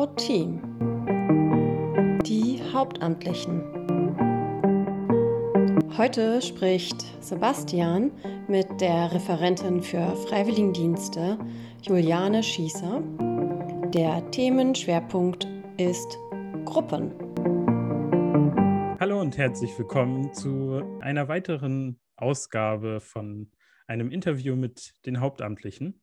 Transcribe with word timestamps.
Out-Team. 0.00 0.62
Die 2.24 2.58
Hauptamtlichen. 2.72 3.60
Heute 5.98 6.40
spricht 6.40 7.02
Sebastian 7.22 8.10
mit 8.48 8.66
der 8.80 9.12
Referentin 9.12 9.82
für 9.82 10.16
Freiwilligendienste 10.26 11.38
Juliane 11.82 12.42
Schießer. 12.42 13.02
Der 13.92 14.30
Themenschwerpunkt 14.30 15.46
ist 15.76 16.18
Gruppen. 16.64 17.12
Hallo 18.98 19.20
und 19.20 19.36
herzlich 19.36 19.78
willkommen 19.78 20.32
zu 20.32 20.80
einer 21.00 21.28
weiteren 21.28 22.00
Ausgabe 22.16 23.00
von 23.00 23.50
einem 23.86 24.10
Interview 24.10 24.56
mit 24.56 24.94
den 25.04 25.20
Hauptamtlichen. 25.20 26.00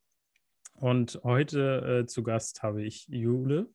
Und 0.76 1.20
heute 1.24 2.04
äh, 2.04 2.06
zu 2.06 2.22
Gast 2.22 2.62
habe 2.62 2.84
ich 2.84 3.08
Jule. 3.08 3.72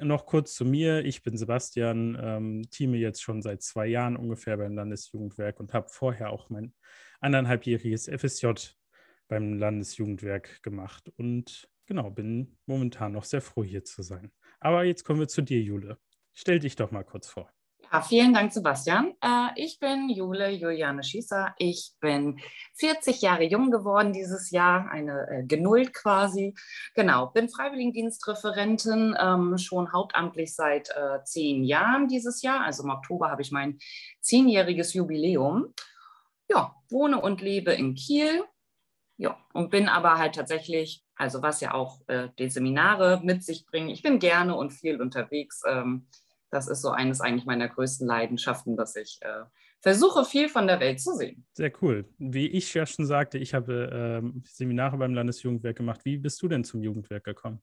Noch 0.00 0.26
kurz 0.26 0.54
zu 0.54 0.64
mir. 0.64 1.04
Ich 1.04 1.22
bin 1.22 1.36
Sebastian, 1.36 2.18
ähm, 2.20 2.62
teame 2.70 2.98
jetzt 2.98 3.22
schon 3.22 3.42
seit 3.42 3.62
zwei 3.62 3.86
Jahren 3.86 4.16
ungefähr 4.16 4.56
beim 4.56 4.74
Landesjugendwerk 4.74 5.60
und 5.60 5.72
habe 5.72 5.88
vorher 5.88 6.30
auch 6.30 6.50
mein 6.50 6.74
anderthalbjähriges 7.20 8.08
FSJ 8.08 8.74
beim 9.28 9.54
Landesjugendwerk 9.54 10.62
gemacht. 10.62 11.10
Und 11.16 11.68
genau, 11.86 12.10
bin 12.10 12.58
momentan 12.66 13.12
noch 13.12 13.24
sehr 13.24 13.40
froh, 13.40 13.64
hier 13.64 13.84
zu 13.84 14.02
sein. 14.02 14.30
Aber 14.60 14.84
jetzt 14.84 15.04
kommen 15.04 15.20
wir 15.20 15.28
zu 15.28 15.42
dir, 15.42 15.60
Jule. 15.60 15.98
Stell 16.34 16.58
dich 16.58 16.76
doch 16.76 16.90
mal 16.90 17.04
kurz 17.04 17.28
vor. 17.28 17.50
Vielen 18.00 18.32
Dank, 18.32 18.54
Sebastian. 18.54 19.12
Äh, 19.20 19.48
ich 19.56 19.78
bin 19.78 20.08
Jule 20.08 20.48
Juliane 20.50 21.04
Schießer. 21.04 21.54
Ich 21.58 21.92
bin 22.00 22.40
40 22.76 23.20
Jahre 23.20 23.44
jung 23.44 23.70
geworden 23.70 24.14
dieses 24.14 24.50
Jahr, 24.50 24.90
eine 24.90 25.28
äh, 25.28 25.42
Genullt 25.44 25.92
quasi. 25.92 26.54
Genau, 26.94 27.26
bin 27.26 27.50
Freiwilligendienstreferentin, 27.50 29.14
ähm, 29.20 29.58
schon 29.58 29.92
hauptamtlich 29.92 30.54
seit 30.54 30.88
äh, 30.88 31.22
zehn 31.24 31.64
Jahren 31.64 32.08
dieses 32.08 32.40
Jahr. 32.40 32.64
Also 32.64 32.82
im 32.82 32.88
Oktober 32.88 33.30
habe 33.30 33.42
ich 33.42 33.52
mein 33.52 33.78
zehnjähriges 34.22 34.94
Jubiläum. 34.94 35.74
Ja, 36.48 36.74
wohne 36.88 37.20
und 37.20 37.42
lebe 37.42 37.74
in 37.74 37.94
Kiel. 37.94 38.42
Ja, 39.18 39.36
und 39.52 39.70
bin 39.70 39.90
aber 39.90 40.16
halt 40.16 40.34
tatsächlich, 40.34 41.04
also 41.14 41.42
was 41.42 41.60
ja 41.60 41.74
auch 41.74 42.00
die 42.38 42.48
Seminare 42.48 43.20
mit 43.22 43.44
sich 43.44 43.66
bringen, 43.66 43.90
ich 43.90 44.02
bin 44.02 44.18
gerne 44.18 44.56
und 44.56 44.72
viel 44.72 45.00
unterwegs. 45.00 45.62
Ähm, 45.68 46.08
das 46.52 46.68
ist 46.68 46.82
so 46.82 46.90
eines 46.90 47.20
eigentlich 47.20 47.46
meiner 47.46 47.68
größten 47.68 48.06
Leidenschaften, 48.06 48.76
dass 48.76 48.94
ich 48.94 49.18
äh, 49.22 49.44
versuche, 49.80 50.24
viel 50.24 50.48
von 50.48 50.66
der 50.66 50.80
Welt 50.80 51.00
zu 51.00 51.16
sehen. 51.16 51.46
Sehr 51.54 51.72
cool. 51.80 52.04
Wie 52.18 52.46
ich 52.46 52.72
ja 52.74 52.84
schon 52.84 53.06
sagte, 53.06 53.38
ich 53.38 53.54
habe 53.54 54.20
ähm, 54.22 54.42
Seminare 54.46 54.98
beim 54.98 55.14
Landesjugendwerk 55.14 55.76
gemacht. 55.76 56.02
Wie 56.04 56.18
bist 56.18 56.42
du 56.42 56.48
denn 56.48 56.62
zum 56.62 56.82
Jugendwerk 56.82 57.24
gekommen? 57.24 57.62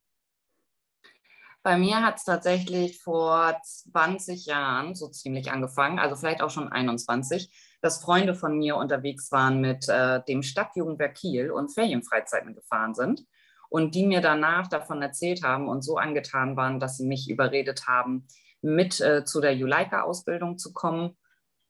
Bei 1.62 1.78
mir 1.78 2.02
hat 2.02 2.18
es 2.18 2.24
tatsächlich 2.24 3.00
vor 3.00 3.56
20 3.64 4.48
Jahren 4.48 4.96
so 4.96 5.10
ziemlich 5.10 5.52
angefangen, 5.52 6.00
also 6.00 6.16
vielleicht 6.16 6.42
auch 6.42 6.50
schon 6.50 6.72
21, 6.72 7.54
dass 7.82 8.02
Freunde 8.02 8.34
von 8.34 8.58
mir 8.58 8.78
unterwegs 8.78 9.32
waren 9.32 9.62
mit 9.62 9.88
äh, 9.88 10.22
dem 10.28 10.42
Stadtjugendwerk 10.42 11.16
Kiel 11.16 11.52
und 11.52 11.74
Ferienfreizeiten 11.74 12.56
gefahren 12.56 12.96
sind 12.96 13.26
und 13.70 13.94
die 13.94 14.08
mir 14.08 14.22
danach 14.22 14.68
davon 14.68 15.02
erzählt 15.02 15.44
haben 15.44 15.68
und 15.68 15.84
so 15.84 15.98
angetan 15.98 16.56
waren, 16.56 16.80
dass 16.80 16.98
sie 16.98 17.06
mich 17.06 17.30
überredet 17.30 17.88
haben, 17.88 18.26
mit 18.62 19.00
äh, 19.02 19.24
zu 19.26 19.42
der 19.42 19.56
Juleika-Ausbildung 19.56 20.58
zu 20.58 20.74
kommen, 20.74 21.18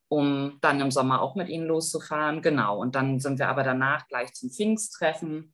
um 0.07 0.57
dann 0.61 0.81
im 0.81 0.91
Sommer 0.91 1.21
auch 1.21 1.35
mit 1.35 1.49
ihnen 1.49 1.67
loszufahren. 1.67 2.41
Genau, 2.41 2.79
und 2.79 2.95
dann 2.95 3.19
sind 3.19 3.39
wir 3.39 3.49
aber 3.49 3.63
danach 3.63 4.07
gleich 4.07 4.33
zum 4.33 4.49
Pfingsttreffen 4.49 5.53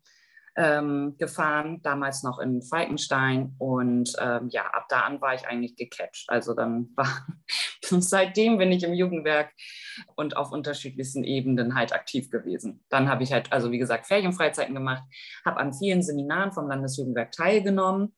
ähm, 0.58 1.16
gefahren, 1.18 1.82
damals 1.82 2.24
noch 2.24 2.40
in 2.40 2.62
Falkenstein. 2.62 3.56
Und 3.58 4.16
ähm, 4.20 4.48
ja, 4.50 4.68
ab 4.68 4.86
da 4.90 5.02
an 5.02 5.20
war 5.22 5.36
ich 5.36 5.46
eigentlich 5.46 5.76
gecatcht. 5.76 6.30
Also 6.30 6.54
dann 6.54 6.90
war, 6.96 7.28
seitdem 7.82 8.58
bin 8.58 8.72
ich 8.72 8.84
im 8.84 8.94
Jugendwerk 8.94 9.52
und 10.16 10.38
auf 10.38 10.52
unterschiedlichsten 10.52 11.24
Ebenen 11.24 11.76
halt 11.76 11.94
aktiv 11.94 12.30
gewesen. 12.30 12.84
Dann 12.90 13.10
habe 13.10 13.24
ich 13.24 13.34
halt, 13.34 13.52
also 13.52 13.72
wie 13.72 13.78
gesagt, 13.78 14.08
Ferienfreizeiten 14.08 14.74
gemacht, 14.74 15.04
habe 15.46 15.58
an 15.60 15.74
vielen 15.74 16.02
Seminaren 16.02 16.54
vom 16.54 16.68
Landesjugendwerk 16.68 17.34
teilgenommen 17.34 18.16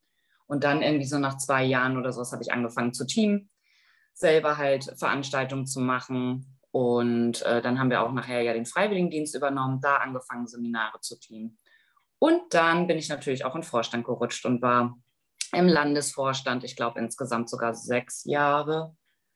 und 0.48 0.64
dann 0.64 0.82
irgendwie 0.82 1.06
so 1.06 1.20
nach 1.20 1.38
zwei 1.38 1.64
Jahren 1.64 1.98
oder 1.98 2.12
sowas 2.12 2.32
habe 2.32 2.42
ich 2.42 2.52
angefangen 2.52 2.94
zu 2.94 3.06
Team, 3.06 3.50
selber 4.14 4.58
halt 4.58 4.94
Veranstaltungen 4.98 5.68
zu 5.68 5.80
machen. 5.80 6.58
Und 6.72 7.42
äh, 7.44 7.62
dann 7.62 7.80
haben 7.80 7.90
wir 7.90 8.02
auch 8.02 8.12
nachher 8.12 8.42
ja 8.42 8.54
den 8.54 8.66
Freiwilligendienst 8.66 9.36
übernommen, 9.36 9.80
da 9.82 9.98
angefangen, 9.98 10.48
Seminare 10.48 11.00
zu 11.02 11.20
teamen. 11.20 11.58
Und 12.20 12.54
dann 12.54 12.88
bin 12.88 12.98
ich 12.98 13.10
natürlich 13.10 13.46
auch 13.46 13.56
in 13.56 13.64
Vorstand 13.64 14.06
gerutscht 14.06 14.46
und 14.46 14.62
war 14.62 14.98
im 15.54 15.68
Landesvorstand, 15.68 16.64
ich 16.64 16.76
glaube 16.76 17.00
insgesamt 17.00 17.50
sogar 17.50 17.74
sechs 17.74 18.24
Jahre. 18.26 18.96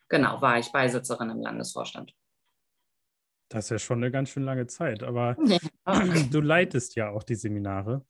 Genau, 0.10 0.42
war 0.42 0.60
ich 0.60 0.72
Beisitzerin 0.72 1.30
im 1.30 1.42
Landesvorstand. 1.42 2.14
Das 3.50 3.66
ist 3.66 3.70
ja 3.70 3.80
schon 3.80 4.00
eine 4.00 4.12
ganz 4.12 4.30
schön 4.30 4.44
lange 4.44 4.68
Zeit, 4.68 5.04
aber 5.04 5.36
ja. 5.46 5.58
du 6.32 6.42
leitest 6.42 6.96
ja 6.96 7.10
auch 7.10 7.24
die 7.24 7.36
Seminare. 7.36 8.06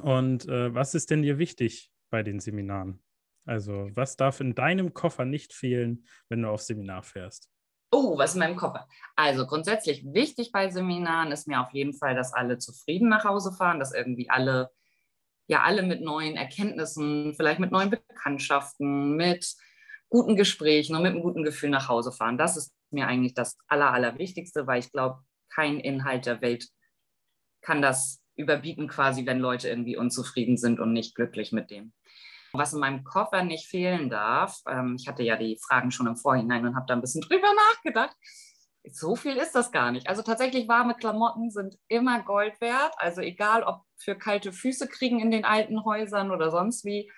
Und 0.00 0.48
äh, 0.48 0.74
was 0.74 0.94
ist 0.94 1.10
denn 1.10 1.22
dir 1.22 1.38
wichtig 1.38 1.93
bei 2.10 2.22
den 2.22 2.40
Seminaren? 2.40 3.02
Also, 3.46 3.90
was 3.94 4.16
darf 4.16 4.40
in 4.40 4.54
deinem 4.54 4.94
Koffer 4.94 5.24
nicht 5.24 5.52
fehlen, 5.52 6.06
wenn 6.28 6.42
du 6.42 6.48
auf 6.48 6.62
Seminar 6.62 7.02
fährst? 7.02 7.50
Oh, 7.90 8.18
was 8.18 8.34
in 8.34 8.40
meinem 8.40 8.56
Koffer? 8.56 8.88
Also 9.14 9.46
grundsätzlich 9.46 10.04
wichtig 10.04 10.50
bei 10.50 10.68
Seminaren 10.68 11.30
ist 11.30 11.46
mir 11.46 11.60
auf 11.60 11.72
jeden 11.72 11.92
Fall, 11.92 12.16
dass 12.16 12.32
alle 12.32 12.58
zufrieden 12.58 13.08
nach 13.08 13.24
Hause 13.24 13.52
fahren, 13.52 13.78
dass 13.78 13.94
irgendwie 13.94 14.28
alle, 14.30 14.70
ja, 15.46 15.62
alle 15.62 15.82
mit 15.82 16.00
neuen 16.00 16.36
Erkenntnissen, 16.36 17.34
vielleicht 17.36 17.60
mit 17.60 17.70
neuen 17.70 17.90
Bekanntschaften, 17.90 19.14
mit 19.14 19.54
guten 20.08 20.34
Gesprächen 20.34 20.96
und 20.96 21.02
mit 21.02 21.12
einem 21.12 21.22
guten 21.22 21.44
Gefühl 21.44 21.70
nach 21.70 21.88
Hause 21.88 22.10
fahren. 22.10 22.38
Das 22.38 22.56
ist 22.56 22.74
mir 22.90 23.06
eigentlich 23.06 23.34
das 23.34 23.58
Aller, 23.68 23.92
Allerwichtigste, 23.92 24.66
weil 24.66 24.80
ich 24.80 24.90
glaube, 24.90 25.22
kein 25.54 25.78
Inhalt 25.78 26.26
der 26.26 26.40
Welt 26.40 26.68
kann 27.60 27.80
das 27.80 28.23
überbieten, 28.36 28.88
quasi, 28.88 29.26
wenn 29.26 29.38
Leute 29.38 29.68
irgendwie 29.68 29.96
unzufrieden 29.96 30.56
sind 30.56 30.80
und 30.80 30.92
nicht 30.92 31.14
glücklich 31.14 31.52
mit 31.52 31.70
dem. 31.70 31.92
Was 32.52 32.72
in 32.72 32.80
meinem 32.80 33.02
Koffer 33.02 33.42
nicht 33.42 33.66
fehlen 33.66 34.10
darf, 34.10 34.60
ähm, 34.68 34.96
ich 34.98 35.08
hatte 35.08 35.24
ja 35.24 35.36
die 35.36 35.58
Fragen 35.66 35.90
schon 35.90 36.06
im 36.06 36.16
Vorhinein 36.16 36.66
und 36.66 36.76
habe 36.76 36.86
da 36.86 36.94
ein 36.94 37.00
bisschen 37.00 37.20
drüber 37.28 37.48
nachgedacht. 37.72 38.16
So 38.92 39.16
viel 39.16 39.36
ist 39.36 39.54
das 39.54 39.72
gar 39.72 39.90
nicht. 39.90 40.08
Also 40.08 40.22
tatsächlich 40.22 40.68
warme 40.68 40.94
Klamotten 40.94 41.50
sind 41.50 41.78
immer 41.88 42.22
Gold 42.22 42.60
wert. 42.60 42.92
Also 42.98 43.22
egal, 43.22 43.62
ob 43.62 43.82
für 43.96 44.14
kalte 44.14 44.52
Füße 44.52 44.88
kriegen 44.88 45.20
in 45.20 45.30
den 45.30 45.44
alten 45.44 45.84
Häusern 45.84 46.30
oder 46.30 46.50
sonst 46.50 46.84
wie. 46.84 47.10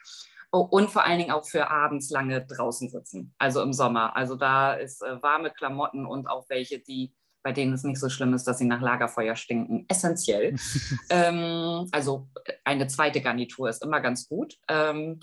Oh, 0.52 0.60
und 0.60 0.90
vor 0.90 1.04
allen 1.04 1.18
Dingen 1.18 1.32
auch 1.32 1.44
für 1.44 1.68
abends 1.70 2.08
lange 2.10 2.46
draußen 2.46 2.88
sitzen, 2.88 3.34
also 3.36 3.62
im 3.62 3.72
Sommer. 3.72 4.14
Also 4.14 4.36
da 4.36 4.74
ist 4.74 5.02
äh, 5.02 5.20
warme 5.20 5.50
Klamotten 5.50 6.06
und 6.06 6.28
auch 6.28 6.48
welche, 6.48 6.78
die 6.78 7.12
bei 7.46 7.52
denen 7.52 7.74
es 7.74 7.84
nicht 7.84 8.00
so 8.00 8.08
schlimm 8.08 8.34
ist, 8.34 8.42
dass 8.48 8.58
sie 8.58 8.64
nach 8.64 8.80
Lagerfeuer 8.80 9.36
stinken, 9.36 9.86
essentiell. 9.88 10.56
ähm, 11.10 11.86
also 11.92 12.28
eine 12.64 12.88
zweite 12.88 13.20
Garnitur 13.20 13.68
ist 13.68 13.84
immer 13.84 14.00
ganz 14.00 14.28
gut. 14.28 14.56
Ähm, 14.66 15.20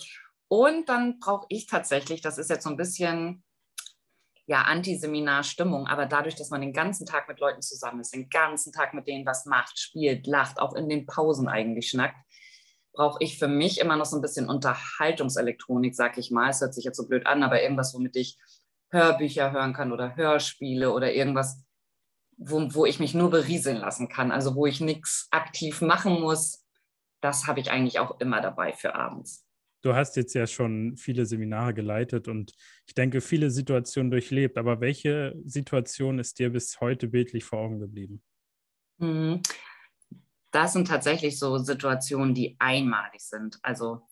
und 0.48 0.88
dann 0.88 1.20
brauche 1.20 1.46
ich 1.50 1.68
tatsächlich, 1.68 2.22
das 2.22 2.38
ist 2.38 2.50
jetzt 2.50 2.64
so 2.64 2.70
ein 2.70 2.78
bisschen 2.78 3.44
ja, 4.46 4.62
Antiseminar-Stimmung, 4.62 5.86
aber 5.88 6.06
dadurch, 6.06 6.36
dass 6.36 6.50
man 6.50 6.62
den 6.62 6.72
ganzen 6.72 7.06
Tag 7.06 7.28
mit 7.28 7.42
Leuten 7.42 7.62
zusammen 7.62 8.00
ist, 8.00 8.16
den 8.16 8.30
ganzen 8.30 8.72
Tag 8.72 8.94
mit 8.94 9.06
denen 9.06 9.26
was 9.26 9.46
macht, 9.46 9.78
spielt, 9.78 10.26
lacht, 10.26 10.62
auch 10.62 10.76
in 10.76 10.88
den 10.88 11.06
Pausen 11.06 11.50
eigentlich 11.50 11.90
schnackt, 11.90 12.16
brauche 12.94 13.22
ich 13.22 13.38
für 13.38 13.50
mich 13.50 13.82
immer 13.82 13.98
noch 13.98 14.06
so 14.06 14.16
ein 14.16 14.22
bisschen 14.22 14.48
Unterhaltungselektronik, 14.48 15.94
sag 15.94 16.18
ich 16.18 16.32
mal. 16.32 16.52
Es 16.52 16.62
hört 16.62 16.74
sich 16.74 16.86
jetzt 16.86 16.96
so 16.96 17.06
blöd 17.06 17.28
an, 17.28 17.44
aber 17.44 17.62
irgendwas, 17.62 17.94
womit 17.94 18.16
ich 18.16 18.38
Hörbücher 18.92 19.52
hören 19.52 19.74
kann 19.74 19.92
oder 19.92 20.16
Hörspiele 20.16 20.94
oder 20.94 21.12
irgendwas, 21.12 21.62
wo, 22.38 22.74
wo 22.74 22.86
ich 22.86 23.00
mich 23.00 23.14
nur 23.14 23.30
berieseln 23.30 23.78
lassen 23.78 24.10
kann, 24.10 24.32
also 24.32 24.56
wo 24.56 24.66
ich 24.66 24.82
nichts 24.82 25.28
aktiv 25.32 25.82
machen 25.82 26.20
muss, 26.20 26.66
das 27.22 27.48
habe 27.48 27.60
ich 27.60 27.72
eigentlich 27.72 28.00
auch 28.00 28.20
immer 28.20 28.42
dabei 28.42 28.74
für 28.74 28.96
abends. 28.96 29.46
Du 29.82 29.94
hast 29.94 30.16
jetzt 30.16 30.34
ja 30.34 30.48
schon 30.48 30.96
viele 30.96 31.26
Seminare 31.26 31.74
geleitet 31.74 32.30
und 32.30 32.54
ich 32.88 32.94
denke, 32.94 33.20
viele 33.20 33.52
Situationen 33.52 34.12
durchlebt. 34.12 34.58
Aber 34.58 34.80
welche 34.80 35.36
Situation 35.44 36.20
ist 36.20 36.40
dir 36.40 36.52
bis 36.52 36.80
heute 36.80 37.10
bildlich 37.10 37.44
vor 37.44 37.60
Augen 37.60 37.80
geblieben? 37.80 38.24
Mhm. 38.98 39.42
Das 40.52 40.72
sind 40.72 40.88
tatsächlich 40.88 41.38
so 41.38 41.58
Situationen, 41.58 42.34
die 42.34 42.56
einmalig 42.60 43.22
sind. 43.22 43.60
Also 43.62 44.08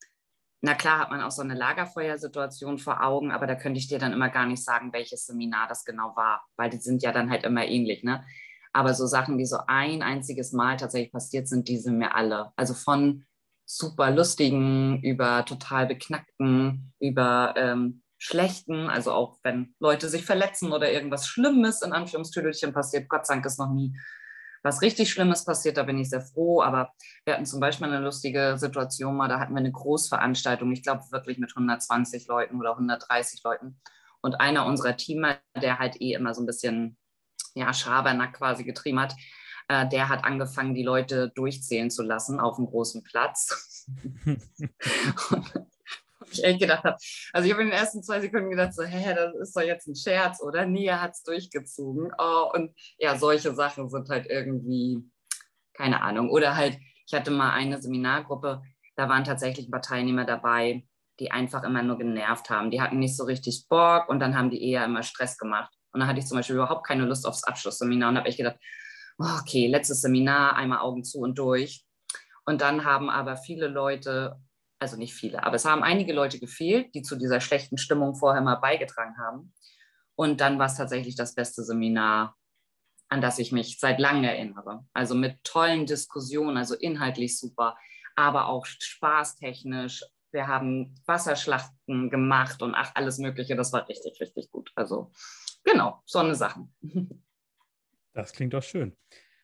na 0.62 0.76
klar 0.76 1.00
hat 1.00 1.10
man 1.10 1.22
auch 1.22 1.32
so 1.32 1.42
eine 1.42 1.56
Lagerfeuersituation 1.56 2.78
vor 2.78 3.04
Augen, 3.04 3.32
aber 3.32 3.48
da 3.48 3.56
könnte 3.56 3.80
ich 3.80 3.88
dir 3.88 3.98
dann 3.98 4.14
immer 4.14 4.30
gar 4.30 4.46
nicht 4.46 4.64
sagen, 4.64 4.94
welches 4.94 5.26
Seminar 5.26 5.68
das 5.68 5.84
genau 5.84 6.16
war, 6.16 6.46
weil 6.56 6.70
die 6.70 6.78
sind 6.78 7.02
ja 7.02 7.12
dann 7.12 7.32
halt 7.32 7.44
immer 7.44 7.66
ähnlich, 7.66 8.04
ne? 8.04 8.24
Aber 8.72 8.94
so 8.94 9.06
Sachen, 9.06 9.38
die 9.38 9.46
so 9.46 9.58
ein 9.68 10.02
einziges 10.02 10.54
Mal 10.54 10.78
tatsächlich 10.78 11.12
passiert 11.12 11.48
sind, 11.48 11.68
die 11.68 11.78
sind 11.78 11.98
mir 11.98 12.16
alle. 12.16 12.52
Also 12.56 12.74
von 12.74 13.26
super 13.66 14.12
lustigen 14.12 15.02
über 15.02 15.46
total 15.46 15.88
beknackten, 15.88 16.94
über 17.00 17.54
ähm, 17.58 18.04
schlechten, 18.18 18.88
also 18.88 19.12
auch 19.12 19.40
wenn 19.44 19.74
Leute 19.80 20.10
sich 20.10 20.26
verletzen 20.26 20.72
oder 20.72 20.92
irgendwas 20.92 21.28
Schlimmes 21.28 21.82
in 21.82 21.92
Anführungstüdelchen 21.92 22.72
passiert, 22.72 23.10
Gott 23.10 23.26
sei 23.26 23.34
Dank 23.34 23.46
ist 23.46 23.60
noch 23.60 23.74
nie 23.74 23.94
was 24.64 24.82
richtig 24.82 25.12
Schlimmes 25.12 25.46
passiert, 25.46 25.78
da 25.78 25.84
bin 25.84 25.98
ich 25.98 26.10
sehr 26.10 26.22
froh. 26.22 26.62
Aber 26.62 26.94
wir 27.26 27.34
hatten 27.34 27.46
zum 27.46 27.60
Beispiel 27.60 27.88
eine 27.88 28.00
lustige 28.00 28.56
Situation 28.58 29.16
mal, 29.16 29.28
da 29.28 29.40
hatten 29.40 29.54
wir 29.54 29.60
eine 29.60 29.72
Großveranstaltung, 29.72 30.72
ich 30.72 30.84
glaube 30.84 31.04
wirklich 31.12 31.38
mit 31.38 31.52
120 31.52 32.28
Leuten 32.28 32.60
oder 32.60 32.72
130 32.72 33.44
Leuten. 33.44 33.80
Und 34.22 34.40
einer 34.40 34.66
unserer 34.66 34.98
Teamer, 34.98 35.38
der 35.60 35.80
halt 35.80 36.00
eh 36.00 36.14
immer 36.14 36.34
so 36.34 36.44
ein 36.44 36.46
bisschen 36.46 36.98
ja, 37.56 37.74
Schabernack 37.74 38.34
quasi 38.34 38.64
getrieben 38.64 39.00
hat, 39.00 39.16
äh, 39.68 39.88
der 39.90 40.10
hat 40.10 40.24
angefangen, 40.24 40.76
die 40.76 40.84
Leute 40.84 41.32
durchzählen 41.36 41.90
zu 41.90 42.04
lassen 42.04 42.40
auf 42.40 42.58
dem 42.58 42.68
großen 42.68 43.04
Platz. 43.04 43.88
ich 46.34 46.44
echt 46.44 46.60
gedacht 46.60 46.84
habe. 46.84 46.98
Also 47.34 47.46
ich 47.46 47.54
habe 47.54 47.64
in 47.64 47.70
den 47.70 47.78
ersten 47.78 48.04
zwei 48.04 48.20
Sekunden 48.20 48.50
gedacht, 48.50 48.74
so, 48.74 48.84
hä, 48.84 49.14
das 49.14 49.36
ist 49.36 49.56
doch 49.56 49.62
jetzt 49.62 49.88
ein 49.88 49.96
Scherz, 49.96 50.42
oder? 50.42 50.66
Er 50.66 51.02
hat 51.02 51.12
es 51.12 51.24
durchgezogen. 51.24 52.12
Oh, 52.18 52.50
und 52.54 52.74
ja, 52.98 53.18
solche 53.18 53.54
Sachen 53.54 53.90
sind 53.90 54.10
halt 54.10 54.28
irgendwie, 54.30 55.00
keine 55.74 56.02
Ahnung. 56.02 56.30
Oder 56.30 56.56
halt, 56.56 56.78
ich 57.06 57.14
hatte 57.14 57.32
mal 57.32 57.52
eine 57.52 57.82
Seminargruppe, 57.82 58.62
da 58.96 59.10
waren 59.10 59.24
tatsächlich 59.24 59.68
ein 59.68 59.72
paar 59.72 59.82
Teilnehmer 59.82 60.26
dabei, 60.26 60.84
die 61.20 61.32
einfach 61.32 61.64
immer 61.64 61.84
nur 61.84 61.98
genervt 61.98 62.50
haben. 62.50 62.72
Die 62.72 62.82
hatten 62.82 63.00
nicht 63.00 63.16
so 63.16 63.24
richtig 63.24 63.68
Bock 63.70 64.10
und 64.10 64.20
dann 64.20 64.36
haben 64.36 64.50
die 64.50 64.64
eher 64.64 64.86
immer 64.86 65.04
Stress 65.04 65.38
gemacht. 65.38 65.74
Und 65.92 66.00
dann 66.00 66.10
hatte 66.10 66.20
ich 66.20 66.26
zum 66.26 66.38
Beispiel 66.38 66.56
überhaupt 66.56 66.86
keine 66.86 67.06
Lust 67.06 67.26
aufs 67.28 67.44
Abschlussseminar 67.44 68.10
und 68.10 68.18
habe 68.18 68.30
ich 68.30 68.38
gedacht, 68.38 68.58
oh, 69.18 69.40
okay, 69.40 69.68
letztes 69.68 70.02
Seminar, 70.02 70.56
einmal 70.56 70.80
Augen 70.80 71.04
zu 71.04 71.20
und 71.20 71.38
durch. 71.38 71.86
Und 72.46 72.62
dann 72.62 72.86
haben 72.86 73.10
aber 73.10 73.38
viele 73.38 73.68
Leute 73.68 74.38
also 74.82 74.98
nicht 74.98 75.14
viele, 75.14 75.44
aber 75.44 75.56
es 75.56 75.66
haben 75.66 75.84
einige 75.84 76.12
Leute 76.12 76.40
gefehlt, 76.40 76.96
die 76.96 77.04
zu 77.04 77.16
dieser 77.16 77.40
schlechten 77.40 77.78
Stimmung 77.78 78.16
vorher 78.16 78.42
mal 78.42 78.56
beigetragen 78.56 79.16
haben. 79.20 79.54
Und 80.16 80.42
dann 80.42 80.58
war 80.58 80.66
es 80.66 80.76
tatsächlich 80.76 81.16
das 81.16 81.36
beste 81.36 81.64
Seminar, 81.64 82.36
an 83.08 83.22
das 83.22 83.38
ich 83.38 83.52
mich 83.52 83.80
seit 83.80 84.00
langem 84.00 84.24
erinnere. 84.24 84.84
Also 84.94 85.14
mit 85.14 85.44
tollen 85.44 85.86
Diskussionen, 85.86 86.58
also 86.58 86.74
inhaltlich 86.76 87.38
super, 87.38 87.78
aber 88.16 88.48
auch 88.48 88.66
spaßtechnisch. 88.66 90.04
Wir 90.32 90.48
haben 90.48 90.96
Wasserschlachten 91.06 92.10
gemacht 92.10 92.64
und 92.64 92.74
ach, 92.74 92.92
alles 92.96 93.20
Mögliche. 93.20 93.56
Das 93.56 93.72
war 93.74 93.88
richtig, 93.88 94.20
richtig 94.20 94.50
gut. 94.50 94.72
Also 94.76 95.12
genau, 95.64 96.02
so 96.06 96.20
eine 96.20 96.36
Sachen. 96.36 96.74
Das 98.14 98.34
klingt 98.34 98.54
doch 98.54 98.62
schön. 98.62 98.98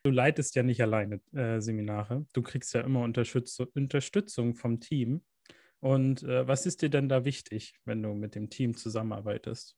Du 0.07 0.13
leitest 0.13 0.55
ja 0.55 0.63
nicht 0.63 0.81
alleine 0.81 1.19
äh, 1.33 1.59
Seminare. 1.59 2.25
Du 2.31 2.41
kriegst 2.41 2.73
ja 2.73 2.79
immer 2.79 3.01
Unterstütz 3.01 3.59
Unterstützung 3.59 4.55
vom 4.55 4.79
Team. 4.79 5.21
Und 5.81 6.23
äh, 6.23 6.47
was 6.47 6.65
ist 6.65 6.81
dir 6.81 6.89
denn 6.89 7.09
da 7.09 7.25
wichtig, 7.25 7.75
wenn 7.83 8.01
du 8.01 8.13
mit 8.13 8.33
dem 8.33 8.49
Team 8.49 8.77
zusammenarbeitest? 8.77 9.75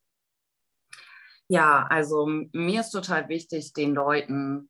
Ja, 1.47 1.87
also 1.89 2.27
mir 2.27 2.81
ist 2.81 2.91
total 2.91 3.27
wichtig, 3.27 3.73
den 3.73 3.95
Leuten 3.95 4.69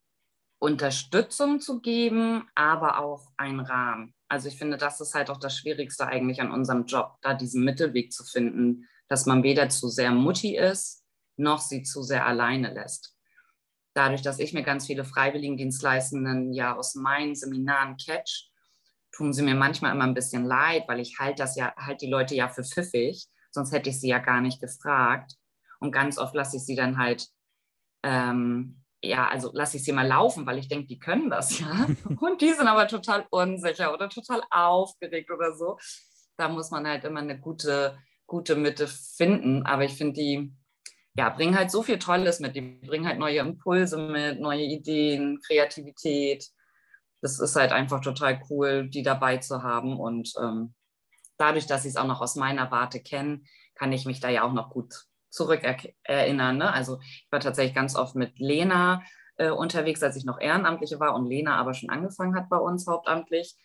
Unterstützung 0.60 1.60
zu 1.60 1.82
geben, 1.82 2.48
aber 2.56 3.00
auch 3.00 3.30
einen 3.36 3.60
Rahmen. 3.60 4.16
Also 4.30 4.48
ich 4.48 4.58
finde, 4.58 4.78
das 4.78 5.02
ist 5.02 5.14
halt 5.14 5.30
auch 5.30 5.40
das 5.40 5.58
Schwierigste 5.58 6.08
eigentlich 6.08 6.40
an 6.40 6.54
unserem 6.54 6.86
Job, 6.86 7.18
da 7.22 7.34
diesen 7.34 7.66
Mittelweg 7.66 8.14
zu 8.14 8.24
finden, 8.24 8.88
dass 9.10 9.26
man 9.26 9.44
weder 9.44 9.68
zu 9.68 9.90
sehr 9.90 10.12
Mutti 10.12 10.56
ist, 10.56 11.04
noch 11.36 11.60
sie 11.60 11.84
zu 11.84 12.02
sehr 12.02 12.26
alleine 12.26 12.74
lässt 12.74 13.19
dadurch, 13.94 14.22
dass 14.22 14.40
ich 14.40 14.54
mir 14.54 14.64
ganz 14.64 14.86
viele 14.86 15.04
Freiwilligendienstleistenden 15.04 16.54
ja 16.54 16.76
aus 16.76 16.96
meinen 16.96 17.36
Seminaren 17.36 17.98
catch, 17.98 18.50
tun 19.12 19.34
sie 19.34 19.44
mir 19.44 19.56
manchmal 19.56 19.94
immer 19.94 20.06
ein 20.06 20.14
bisschen 20.14 20.46
leid, 20.46 20.84
weil 20.88 21.00
ich 21.00 21.18
halt 21.20 21.40
das 21.40 21.56
ja, 21.56 21.74
halt 21.76 22.02
die 22.02 22.10
Leute 22.10 22.36
ja 22.36 22.48
für 22.48 22.64
pfiffig, 22.64 23.28
sonst 23.52 23.72
hätte 23.72 23.90
ich 23.90 24.00
sie 24.00 24.10
ja 24.10 24.20
gar 24.20 24.42
nicht 24.42 24.62
gefragt. 24.62 25.34
Und 25.80 25.92
ganz 25.92 26.18
oft 26.18 26.36
lasse 26.36 26.58
ich 26.58 26.66
sie 26.66 26.76
dann 26.76 26.98
halt, 26.98 27.28
ähm, 28.04 28.84
ja, 29.02 29.28
also 29.28 29.52
lasse 29.54 29.78
ich 29.78 29.84
sie 29.84 29.94
mal 29.94 30.08
laufen, 30.08 30.46
weil 30.46 30.58
ich 30.58 30.68
denke, 30.68 30.88
die 30.88 31.00
können 31.00 31.30
das 31.30 31.60
ja. 31.60 31.88
Und 32.20 32.42
die 32.42 32.54
sind 32.54 32.68
aber 32.68 32.88
total 32.88 33.26
unsicher 33.30 33.94
oder 33.94 34.10
total 34.10 34.42
aufgeregt 34.52 35.32
oder 35.32 35.56
so. 35.56 35.78
Da 36.38 36.50
muss 36.50 36.72
man 36.72 36.88
halt 36.88 37.04
immer 37.06 37.22
eine 37.22 37.40
gute, 37.40 37.98
gute 38.28 38.56
Mitte 38.56 38.88
finden. 38.88 39.66
Aber 39.66 39.86
ich 39.86 39.96
finde 39.96 40.14
die, 40.14 40.54
ja, 41.16 41.30
bringen 41.30 41.58
halt 41.58 41.72
so 41.72 41.84
viel 41.84 42.00
Tolles 42.00 42.40
mit. 42.40 42.56
Die 42.56 42.62
bringen 42.62 43.08
halt 43.08 43.20
neue 43.20 43.40
Impulse 43.40 43.98
mit, 43.98 44.40
neue 44.40 44.64
Ideen, 44.64 45.40
Kreativität. 45.46 46.46
Das 47.22 47.40
ist 47.40 47.56
halt 47.56 47.72
einfach 47.72 48.02
total 48.02 48.42
cool, 48.50 48.90
die 48.90 49.04
dabei 49.04 49.38
zu 49.38 49.64
haben. 49.64 50.00
Und 50.00 50.34
ähm, 50.42 50.74
dadurch, 51.38 51.68
dass 51.68 51.84
sie 51.84 51.90
es 51.90 51.98
auch 51.98 52.08
noch 52.08 52.22
aus 52.22 52.36
meiner 52.36 52.72
Warte 52.72 53.02
kennen, 53.02 53.46
kann 53.76 53.92
ich 53.92 54.06
mich 54.06 54.20
da 54.20 54.30
ja 54.30 54.44
auch 54.44 54.54
noch 54.54 54.70
gut 54.70 54.94
zurückerinnern. 55.30 56.58
Ne? 56.58 56.72
Also 56.72 57.00
ich 57.02 57.28
war 57.32 57.40
tatsächlich 57.40 57.76
ganz 57.76 57.96
oft 57.96 58.16
mit 58.16 58.40
Lena 58.40 59.04
äh, 59.38 59.50
unterwegs, 59.50 60.04
als 60.04 60.16
ich 60.16 60.26
noch 60.26 60.40
Ehrenamtliche 60.40 61.00
war 61.00 61.16
und 61.16 61.28
Lena 61.28 61.58
aber 61.58 61.74
schon 61.74 61.90
angefangen 61.90 62.36
hat 62.36 62.50
bei 62.50 62.58
uns 62.58 62.88
hauptamtlich. 62.88 63.56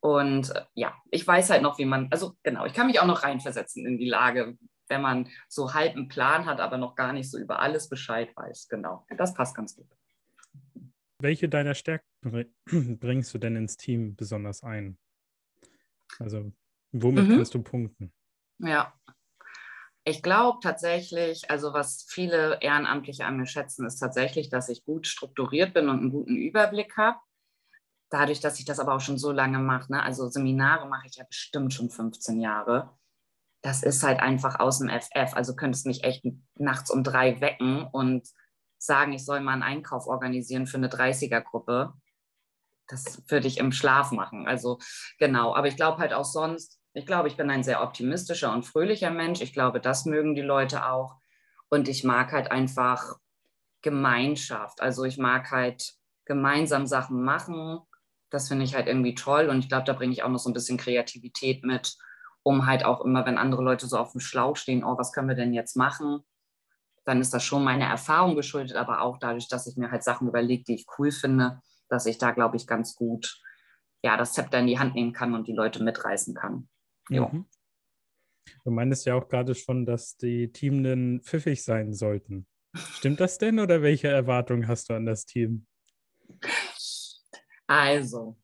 Und 0.00 0.50
äh, 0.54 0.64
ja, 0.74 0.94
ich 1.10 1.26
weiß 1.26 1.50
halt 1.50 1.62
noch, 1.62 1.78
wie 1.78 1.84
man, 1.84 2.08
also 2.10 2.34
genau, 2.42 2.64
ich 2.64 2.72
kann 2.72 2.86
mich 2.86 3.00
auch 3.00 3.06
noch 3.06 3.22
reinversetzen 3.22 3.86
in 3.86 3.98
die 3.98 4.08
Lage, 4.08 4.56
wenn 4.92 5.00
man 5.00 5.28
so 5.48 5.72
halb 5.72 5.96
einen 5.96 6.08
Plan 6.08 6.44
hat, 6.44 6.60
aber 6.60 6.76
noch 6.76 6.94
gar 6.94 7.14
nicht 7.14 7.30
so 7.30 7.38
über 7.38 7.60
alles 7.60 7.88
Bescheid 7.88 8.30
weiß. 8.36 8.68
Genau, 8.68 9.06
das 9.16 9.32
passt 9.32 9.56
ganz 9.56 9.74
gut. 9.74 9.88
Welche 11.18 11.48
deiner 11.48 11.74
Stärken 11.74 12.06
bringst 13.00 13.32
du 13.32 13.38
denn 13.38 13.56
ins 13.56 13.78
Team 13.78 14.14
besonders 14.14 14.62
ein? 14.62 14.98
Also, 16.18 16.52
womit 16.92 17.26
mhm. 17.26 17.36
kannst 17.36 17.54
du 17.54 17.62
punkten? 17.62 18.12
Ja, 18.58 18.92
ich 20.04 20.22
glaube 20.22 20.58
tatsächlich, 20.60 21.50
also 21.50 21.72
was 21.72 22.04
viele 22.08 22.60
Ehrenamtliche 22.60 23.24
an 23.24 23.38
mir 23.38 23.46
schätzen, 23.46 23.86
ist 23.86 23.96
tatsächlich, 23.96 24.50
dass 24.50 24.68
ich 24.68 24.84
gut 24.84 25.06
strukturiert 25.06 25.72
bin 25.72 25.88
und 25.88 26.00
einen 26.00 26.10
guten 26.10 26.36
Überblick 26.36 26.96
habe. 26.98 27.18
Dadurch, 28.10 28.40
dass 28.40 28.58
ich 28.58 28.66
das 28.66 28.78
aber 28.78 28.94
auch 28.94 29.00
schon 29.00 29.16
so 29.16 29.32
lange 29.32 29.58
mache, 29.58 29.90
ne? 29.90 30.02
also 30.02 30.28
Seminare 30.28 30.86
mache 30.86 31.06
ich 31.06 31.16
ja 31.16 31.24
bestimmt 31.24 31.72
schon 31.72 31.88
15 31.88 32.40
Jahre 32.40 32.90
das 33.62 33.82
ist 33.82 34.02
halt 34.02 34.20
einfach 34.20 34.58
aus 34.60 34.80
dem 34.80 34.88
FF. 34.88 35.34
Also 35.34 35.54
könntest 35.54 35.86
mich 35.86 36.04
echt 36.04 36.24
nachts 36.56 36.90
um 36.90 37.04
drei 37.04 37.40
wecken 37.40 37.86
und 37.92 38.28
sagen, 38.76 39.12
ich 39.12 39.24
soll 39.24 39.40
mal 39.40 39.52
einen 39.52 39.62
Einkauf 39.62 40.08
organisieren 40.08 40.66
für 40.66 40.76
eine 40.76 40.88
30er-Gruppe. 40.88 41.92
Das 42.88 43.22
würde 43.28 43.46
ich 43.46 43.58
im 43.58 43.70
Schlaf 43.70 44.10
machen. 44.10 44.48
Also 44.48 44.78
genau, 45.18 45.54
aber 45.54 45.68
ich 45.68 45.76
glaube 45.76 45.98
halt 45.98 46.12
auch 46.12 46.24
sonst, 46.24 46.80
ich 46.92 47.06
glaube, 47.06 47.28
ich 47.28 47.36
bin 47.36 47.48
ein 47.48 47.62
sehr 47.62 47.82
optimistischer 47.82 48.52
und 48.52 48.64
fröhlicher 48.64 49.10
Mensch. 49.10 49.40
Ich 49.40 49.52
glaube, 49.52 49.80
das 49.80 50.04
mögen 50.04 50.34
die 50.34 50.42
Leute 50.42 50.86
auch. 50.86 51.16
Und 51.70 51.88
ich 51.88 52.04
mag 52.04 52.32
halt 52.32 52.50
einfach 52.50 53.16
Gemeinschaft. 53.80 54.82
Also 54.82 55.04
ich 55.04 55.16
mag 55.16 55.50
halt 55.52 55.94
gemeinsam 56.24 56.86
Sachen 56.86 57.22
machen. 57.22 57.80
Das 58.28 58.48
finde 58.48 58.64
ich 58.64 58.74
halt 58.74 58.88
irgendwie 58.88 59.14
toll. 59.14 59.48
Und 59.48 59.60
ich 59.60 59.68
glaube, 59.68 59.84
da 59.84 59.92
bringe 59.92 60.12
ich 60.12 60.22
auch 60.22 60.28
noch 60.28 60.38
so 60.38 60.50
ein 60.50 60.54
bisschen 60.54 60.76
Kreativität 60.76 61.64
mit 61.64 61.96
um 62.42 62.66
halt 62.66 62.84
auch 62.84 63.00
immer, 63.04 63.24
wenn 63.26 63.38
andere 63.38 63.62
Leute 63.62 63.86
so 63.86 63.98
auf 63.98 64.12
dem 64.12 64.20
Schlauch 64.20 64.56
stehen, 64.56 64.84
oh, 64.84 64.98
was 64.98 65.12
können 65.12 65.28
wir 65.28 65.36
denn 65.36 65.52
jetzt 65.52 65.76
machen? 65.76 66.20
Dann 67.04 67.20
ist 67.20 67.34
das 67.34 67.44
schon 67.44 67.64
meine 67.64 67.84
Erfahrung 67.84 68.36
geschuldet, 68.36 68.76
aber 68.76 69.02
auch 69.02 69.18
dadurch, 69.18 69.48
dass 69.48 69.66
ich 69.66 69.76
mir 69.76 69.90
halt 69.90 70.04
Sachen 70.04 70.28
überlege, 70.28 70.64
die 70.64 70.74
ich 70.74 70.86
cool 70.98 71.10
finde, 71.10 71.60
dass 71.88 72.06
ich 72.06 72.18
da, 72.18 72.30
glaube 72.30 72.56
ich, 72.56 72.66
ganz 72.66 72.94
gut 72.94 73.40
ja, 74.04 74.16
das 74.16 74.32
Zepter 74.32 74.58
in 74.58 74.66
die 74.66 74.78
Hand 74.78 74.94
nehmen 74.94 75.12
kann 75.12 75.34
und 75.34 75.46
die 75.46 75.52
Leute 75.52 75.82
mitreißen 75.82 76.34
kann. 76.34 76.68
Mhm. 77.08 77.46
Du 78.64 78.70
meinst 78.70 79.06
ja 79.06 79.14
auch 79.14 79.28
gerade 79.28 79.54
schon, 79.54 79.86
dass 79.86 80.16
die 80.16 80.50
Teamenden 80.50 81.22
pfiffig 81.22 81.62
sein 81.62 81.92
sollten. 81.92 82.46
Stimmt 82.74 83.20
das 83.20 83.38
denn 83.38 83.60
oder 83.60 83.82
welche 83.82 84.08
Erwartungen 84.08 84.66
hast 84.66 84.88
du 84.88 84.94
an 84.94 85.06
das 85.06 85.26
Team? 85.26 85.66
Also, 87.66 88.36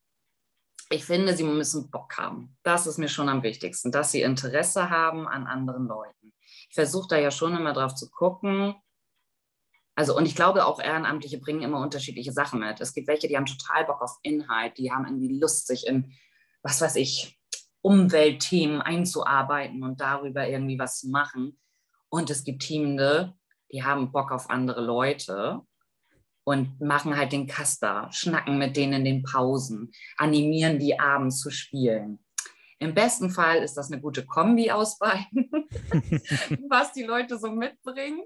ich 0.91 1.05
finde, 1.05 1.37
sie 1.37 1.45
müssen 1.45 1.91
Bock 1.91 2.17
haben. 2.17 2.57
Das 2.63 2.87
ist 2.87 2.99
mir 2.99 3.09
schon 3.09 3.29
am 3.29 3.43
wichtigsten, 3.43 3.93
dass 3.93 4.11
sie 4.11 4.23
Interesse 4.23 4.91
haben 4.91 5.29
an 5.29 5.47
anderen 5.47 5.87
Leuten. 5.87 6.33
Ich 6.69 6.75
versuche 6.75 7.09
da 7.09 7.19
ja 7.19 7.31
schon 7.31 7.57
immer 7.57 7.73
drauf 7.73 7.95
zu 7.95 8.11
gucken. 8.11 8.75
Also, 9.95 10.17
und 10.17 10.27
ich 10.27 10.35
glaube 10.35 10.65
auch 10.65 10.81
Ehrenamtliche 10.81 11.39
bringen 11.39 11.63
immer 11.63 11.81
unterschiedliche 11.81 12.33
Sachen 12.33 12.61
mit. 12.61 12.81
Es 12.81 12.95
gibt 12.95 13.09
welche, 13.09 13.29
die 13.29 13.37
haben 13.37 13.47
total 13.47 13.85
Bock 13.85 14.01
auf 14.01 14.17
Inhalt, 14.23 14.79
die 14.79 14.93
haben 14.93 15.05
irgendwie 15.05 15.39
Lust, 15.39 15.67
sich 15.67 15.87
in, 15.87 16.13
was 16.63 16.81
weiß 16.81 16.97
ich, 16.97 17.39
Umweltthemen 17.83 18.81
einzuarbeiten 18.81 19.83
und 19.83 20.01
darüber 20.01 20.49
irgendwie 20.49 20.79
was 20.79 21.01
zu 21.01 21.09
machen. 21.09 21.59
Und 22.09 22.31
es 22.31 22.45
gibt 22.45 22.63
Teamende, 22.63 23.35
die 23.73 23.85
haben 23.85 24.13
Bock 24.13 24.31
auf 24.31 24.51
andere 24.51 24.81
Leute 24.81 25.63
und 26.49 26.81
machen 26.81 27.15
halt 27.15 27.33
den 27.33 27.47
Kaster, 27.47 28.09
schnacken 28.11 28.57
mit 28.57 28.75
denen 28.75 28.95
in 28.95 29.05
den 29.05 29.23
Pausen, 29.23 29.93
animieren 30.17 30.79
die 30.79 30.99
abends 30.99 31.41
zu 31.41 31.51
spielen. 31.51 32.21
Im 32.79 32.95
besten 32.95 33.29
Fall 33.29 33.59
ist 33.59 33.75
das 33.75 33.93
eine 33.93 34.01
gute 34.01 34.25
Kombi 34.25 34.71
aus 34.71 34.99
beiden, 34.99 35.51
was 36.71 36.95
die 36.95 37.03
Leute 37.03 37.39
so 37.39 37.51
mitbringen. 37.51 38.23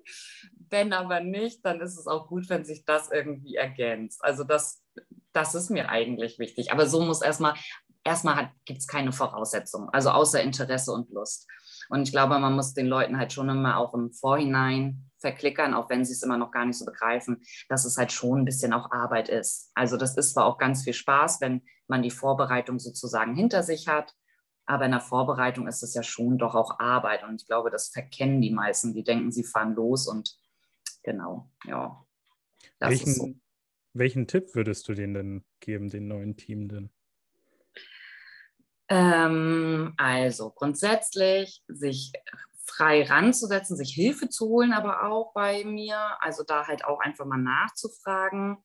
Wenn 0.70 0.92
aber 0.92 1.18
nicht, 1.18 1.64
dann 1.64 1.80
ist 1.80 1.98
es 1.98 2.06
auch 2.06 2.28
gut, 2.28 2.48
wenn 2.48 2.64
sich 2.64 2.84
das 2.84 3.10
irgendwie 3.10 3.56
ergänzt. 3.56 4.24
Also 4.24 4.44
das, 4.44 4.84
das 5.32 5.56
ist 5.56 5.70
mir 5.70 5.88
eigentlich 5.88 6.38
wichtig. 6.38 6.70
Aber 6.70 6.86
so 6.86 7.00
muss 7.00 7.22
erstmal, 7.22 7.54
erstmal 8.04 8.52
gibt 8.66 8.78
es 8.78 8.86
keine 8.86 9.10
Voraussetzungen, 9.10 9.88
also 9.88 10.10
außer 10.10 10.40
Interesse 10.40 10.92
und 10.92 11.10
Lust. 11.10 11.48
Und 11.88 12.02
ich 12.02 12.12
glaube, 12.12 12.38
man 12.38 12.54
muss 12.54 12.72
den 12.72 12.86
Leuten 12.86 13.18
halt 13.18 13.32
schon 13.32 13.48
immer 13.48 13.78
auch 13.78 13.94
im 13.94 14.12
Vorhinein 14.12 15.10
verklickern, 15.22 15.72
auch 15.72 15.88
wenn 15.88 16.04
sie 16.04 16.12
es 16.12 16.22
immer 16.22 16.36
noch 16.36 16.50
gar 16.50 16.66
nicht 16.66 16.76
so 16.78 16.84
begreifen, 16.84 17.42
dass 17.70 17.86
es 17.86 17.96
halt 17.96 18.12
schon 18.12 18.40
ein 18.40 18.44
bisschen 18.44 18.74
auch 18.74 18.90
Arbeit 18.92 19.30
ist. 19.30 19.70
Also 19.74 19.96
das 19.96 20.18
ist 20.18 20.34
zwar 20.34 20.44
auch 20.44 20.58
ganz 20.58 20.84
viel 20.84 20.92
Spaß, 20.92 21.40
wenn 21.40 21.62
man 21.86 22.02
die 22.02 22.10
Vorbereitung 22.10 22.78
sozusagen 22.78 23.34
hinter 23.34 23.62
sich 23.62 23.88
hat, 23.88 24.14
aber 24.66 24.84
in 24.84 24.92
der 24.92 25.00
Vorbereitung 25.00 25.66
ist 25.66 25.82
es 25.82 25.94
ja 25.94 26.02
schon 26.02 26.38
doch 26.38 26.54
auch 26.54 26.78
Arbeit 26.78 27.24
und 27.24 27.40
ich 27.40 27.46
glaube, 27.46 27.70
das 27.70 27.88
verkennen 27.88 28.40
die 28.40 28.52
meisten. 28.52 28.94
Die 28.94 29.04
denken, 29.04 29.32
sie 29.32 29.44
fahren 29.44 29.74
los 29.74 30.06
und 30.06 30.36
genau, 31.02 31.50
ja. 31.66 32.04
Welchen, 32.78 33.12
so. 33.12 33.34
welchen 33.92 34.26
Tipp 34.26 34.54
würdest 34.54 34.88
du 34.88 34.94
denen 34.94 35.14
denn 35.14 35.44
geben, 35.60 35.88
den 35.88 36.08
neuen 36.08 36.36
Team 36.36 36.68
denn? 36.68 36.90
Ähm, 38.88 39.94
also 39.96 40.50
grundsätzlich 40.50 41.62
sich 41.68 42.12
frei 42.64 43.04
ranzusetzen, 43.04 43.76
sich 43.76 43.92
Hilfe 43.92 44.28
zu 44.28 44.48
holen, 44.48 44.72
aber 44.72 45.10
auch 45.10 45.32
bei 45.34 45.64
mir, 45.64 45.98
also 46.20 46.44
da 46.44 46.66
halt 46.66 46.84
auch 46.84 47.00
einfach 47.00 47.24
mal 47.24 47.38
nachzufragen. 47.38 48.58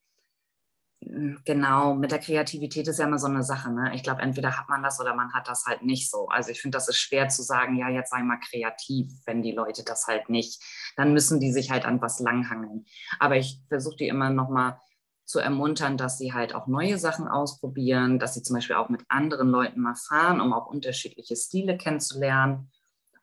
Hm, 1.04 1.42
genau, 1.46 1.96
mit 1.96 2.12
der 2.12 2.20
Kreativität 2.20 2.88
ist 2.88 3.00
ja 3.00 3.06
immer 3.06 3.20
so 3.20 3.28
eine 3.28 3.44
Sache. 3.44 3.72
Ne? 3.72 3.92
Ich 3.94 4.04
glaube, 4.04 4.22
entweder 4.22 4.58
hat 4.58 4.70
man 4.70 4.84
das 4.84 5.00
oder 5.00 5.16
man 5.16 5.34
hat 5.34 5.48
das 5.48 5.66
halt 5.66 5.84
nicht 5.84 6.10
so. 6.10 6.28
Also 6.28 6.52
ich 6.52 6.62
finde, 6.62 6.76
das 6.76 6.88
ist 6.88 6.98
schwer 6.98 7.30
zu 7.30 7.44
sagen, 7.44 7.76
ja, 7.76 7.90
jetzt 7.90 8.12
sei 8.12 8.22
mal 8.24 8.40
kreativ, 8.40 9.12
wenn 9.26 9.42
die 9.42 9.52
Leute 9.52 9.84
das 9.84 10.08
halt 10.08 10.30
nicht. 10.30 10.62
Dann 10.96 11.14
müssen 11.14 11.40
die 11.40 11.52
sich 11.52 11.72
halt 11.72 11.86
an 11.86 12.02
was 12.02 12.20
langhangeln. 12.20 12.86
Aber 13.20 13.36
ich 13.36 13.62
versuche 13.68 13.98
die 13.98 14.08
immer 14.08 14.30
noch 14.30 14.50
mal 14.50 14.80
zu 15.26 15.40
ermuntern, 15.40 15.98
dass 15.98 16.18
sie 16.18 16.34
halt 16.34 16.56
auch 16.56 16.68
neue 16.68 16.98
Sachen 16.98 17.28
ausprobieren, 17.28 18.18
dass 18.18 18.34
sie 18.34 18.44
zum 18.44 18.56
Beispiel 18.56 18.78
auch 18.78 18.90
mit 18.90 19.04
anderen 19.10 19.50
Leuten 19.50 19.82
mal 19.82 19.96
fahren, 19.96 20.40
um 20.40 20.54
auch 20.54 20.68
unterschiedliche 20.68 21.36
Stile 21.36 21.78
kennenzulernen. 21.78 22.72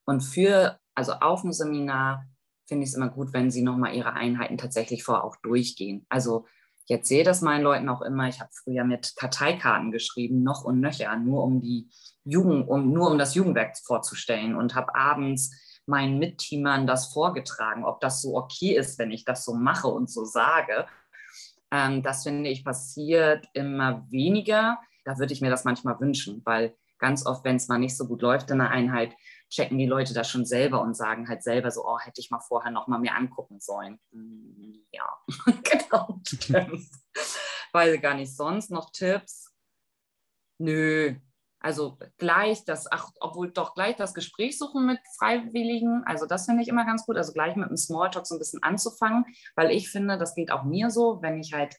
Und 0.04 0.20
für, 0.20 0.78
also 0.94 1.12
auf 1.12 1.42
dem 1.42 1.52
Seminar 1.52 2.26
finde 2.66 2.84
ich 2.84 2.90
es 2.90 2.96
immer 2.96 3.10
gut, 3.10 3.32
wenn 3.32 3.50
sie 3.50 3.62
nochmal 3.62 3.94
ihre 3.94 4.14
Einheiten 4.14 4.58
tatsächlich 4.58 5.04
vorher 5.04 5.24
auch 5.24 5.36
durchgehen. 5.36 6.06
Also 6.08 6.46
ich 6.86 6.94
erzähle 6.94 7.24
das 7.24 7.40
meinen 7.40 7.62
Leuten 7.62 7.88
auch 7.88 8.02
immer. 8.02 8.28
Ich 8.28 8.40
habe 8.40 8.50
früher 8.52 8.84
mit 8.84 9.14
Karteikarten 9.16 9.90
geschrieben, 9.90 10.42
noch 10.42 10.64
und 10.64 10.80
nöcher, 10.80 11.16
nur 11.16 11.42
um 11.42 11.60
die 11.60 11.88
Jugend, 12.24 12.68
um, 12.68 12.92
nur 12.92 13.10
um 13.10 13.18
das 13.18 13.34
Jugendwerk 13.34 13.76
vorzustellen 13.78 14.54
und 14.54 14.74
habe 14.74 14.94
abends 14.94 15.80
meinen 15.86 16.18
Mitteamern 16.18 16.86
das 16.86 17.12
vorgetragen, 17.12 17.84
ob 17.84 18.00
das 18.00 18.22
so 18.22 18.36
okay 18.36 18.76
ist, 18.76 18.98
wenn 18.98 19.10
ich 19.10 19.24
das 19.24 19.44
so 19.44 19.54
mache 19.54 19.88
und 19.88 20.10
so 20.10 20.24
sage. 20.24 20.86
Ähm, 21.70 22.02
das 22.02 22.22
finde 22.22 22.50
ich 22.50 22.64
passiert 22.64 23.46
immer 23.52 24.06
weniger. 24.10 24.78
Da 25.04 25.18
würde 25.18 25.32
ich 25.32 25.40
mir 25.40 25.50
das 25.50 25.64
manchmal 25.64 26.00
wünschen, 26.00 26.42
weil 26.44 26.74
ganz 26.98 27.26
oft, 27.26 27.44
wenn 27.44 27.56
es 27.56 27.68
mal 27.68 27.78
nicht 27.78 27.96
so 27.96 28.06
gut 28.06 28.22
läuft 28.22 28.50
in 28.50 28.58
der 28.58 28.70
Einheit, 28.70 29.14
checken 29.50 29.78
die 29.78 29.86
Leute 29.86 30.14
das 30.14 30.28
schon 30.28 30.44
selber 30.44 30.80
und 30.80 30.96
sagen 30.96 31.28
halt 31.28 31.42
selber 31.42 31.70
so, 31.70 31.84
oh, 31.86 31.98
hätte 31.98 32.20
ich 32.20 32.30
mal 32.30 32.40
vorher 32.40 32.70
noch 32.70 32.88
mal 32.88 32.98
mir 32.98 33.14
angucken 33.14 33.60
sollen. 33.60 33.98
Mm, 34.10 34.74
ja, 34.90 35.18
genau. 35.62 36.20
Weiß 37.72 38.00
gar 38.00 38.14
nicht. 38.14 38.34
Sonst 38.34 38.70
noch 38.70 38.90
Tipps? 38.90 39.52
Nö, 40.58 41.14
also 41.64 41.96
gleich 42.18 42.66
das, 42.66 42.92
ach, 42.92 43.10
obwohl 43.20 43.50
doch 43.50 43.74
gleich 43.74 43.96
das 43.96 44.12
Gespräch 44.12 44.58
suchen 44.58 44.84
mit 44.84 44.98
Freiwilligen, 45.18 46.04
also 46.04 46.26
das 46.26 46.44
finde 46.44 46.62
ich 46.62 46.68
immer 46.68 46.84
ganz 46.84 47.06
gut, 47.06 47.16
also 47.16 47.32
gleich 47.32 47.56
mit 47.56 47.70
dem 47.70 47.78
Smalltalk 47.78 48.26
so 48.26 48.34
ein 48.34 48.38
bisschen 48.38 48.62
anzufangen, 48.62 49.24
weil 49.56 49.70
ich 49.70 49.88
finde, 49.88 50.18
das 50.18 50.34
geht 50.34 50.52
auch 50.52 50.64
mir 50.64 50.90
so, 50.90 51.22
wenn 51.22 51.38
ich 51.38 51.54
halt 51.54 51.74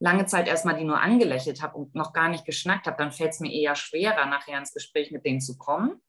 lange 0.00 0.26
Zeit 0.26 0.48
erstmal 0.48 0.76
die 0.76 0.84
nur 0.84 1.00
angelächelt 1.00 1.62
habe 1.62 1.76
und 1.76 1.94
noch 1.94 2.12
gar 2.12 2.28
nicht 2.28 2.46
geschnackt 2.46 2.86
habe, 2.86 2.96
dann 2.96 3.12
fällt 3.12 3.32
es 3.32 3.40
mir 3.40 3.52
eher 3.52 3.76
schwerer, 3.76 4.26
nachher 4.26 4.58
ins 4.58 4.72
Gespräch 4.72 5.12
mit 5.12 5.24
denen 5.24 5.40
zu 5.40 5.56
kommen. 5.58 6.00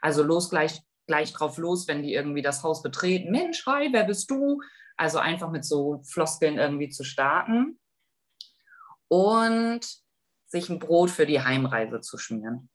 Also 0.00 0.22
los 0.22 0.50
gleich, 0.50 0.82
gleich 1.06 1.32
drauf 1.32 1.56
los, 1.56 1.88
wenn 1.88 2.02
die 2.02 2.12
irgendwie 2.12 2.42
das 2.42 2.62
Haus 2.62 2.82
betreten. 2.82 3.32
Mensch, 3.32 3.64
hi, 3.66 3.88
wer 3.90 4.04
bist 4.04 4.30
du? 4.30 4.60
Also 4.96 5.18
einfach 5.18 5.50
mit 5.50 5.64
so 5.64 6.02
Floskeln 6.04 6.58
irgendwie 6.58 6.90
zu 6.90 7.04
starten. 7.04 7.80
Und 9.08 9.80
sich 10.46 10.68
ein 10.68 10.78
Brot 10.78 11.10
für 11.10 11.26
die 11.26 11.40
Heimreise 11.40 12.00
zu 12.00 12.18
schmieren. 12.18 12.68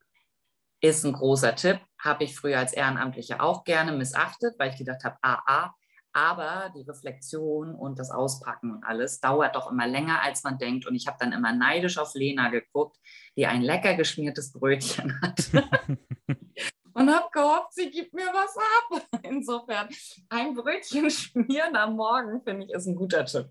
Ist 0.82 1.06
ein 1.06 1.14
großer 1.14 1.56
Tipp, 1.56 1.80
habe 2.00 2.24
ich 2.24 2.36
früher 2.36 2.58
als 2.58 2.74
Ehrenamtliche 2.74 3.42
auch 3.42 3.64
gerne 3.64 3.92
missachtet, 3.92 4.56
weil 4.58 4.72
ich 4.72 4.78
gedacht 4.78 5.04
habe, 5.04 5.18
ah, 5.22 5.42
ah, 5.46 5.74
aber 6.14 6.72
die 6.76 6.82
Reflexion 6.82 7.74
und 7.74 7.98
das 7.98 8.12
Auspacken 8.12 8.72
und 8.72 8.84
alles 8.84 9.20
dauert 9.20 9.56
doch 9.56 9.72
immer 9.72 9.88
länger, 9.88 10.22
als 10.22 10.44
man 10.44 10.60
denkt. 10.60 10.86
Und 10.86 10.96
ich 10.96 11.08
habe 11.08 11.18
dann 11.20 11.34
immer 11.34 11.54
neidisch 11.54 11.98
auf 11.98 12.14
Lena 12.14 12.50
geguckt, 12.50 12.98
die 13.36 13.48
ein 13.48 13.62
lecker 13.62 13.96
geschmiertes 13.96 14.52
Brötchen 14.52 15.20
hat. 15.22 15.50
und 16.94 17.10
habe 17.10 17.30
gehofft, 17.32 17.74
sie 17.74 17.90
gibt 17.90 18.14
mir 18.14 18.28
was 18.28 18.56
ab. 18.58 19.22
Insofern, 19.24 19.90
ein 20.30 20.54
Brötchen 20.54 21.10
schmieren 21.10 21.76
am 21.76 21.96
Morgen, 21.96 22.42
finde 22.44 22.68
ich, 22.68 22.74
ist 22.74 22.86
ein 22.86 22.96
guter 22.96 23.26
Tipp. 23.26 23.50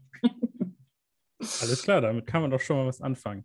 Alles 1.38 1.82
klar, 1.82 2.00
damit 2.00 2.26
kann 2.26 2.42
man 2.42 2.52
doch 2.52 2.60
schon 2.60 2.76
mal 2.76 2.86
was 2.86 3.00
anfangen. 3.00 3.44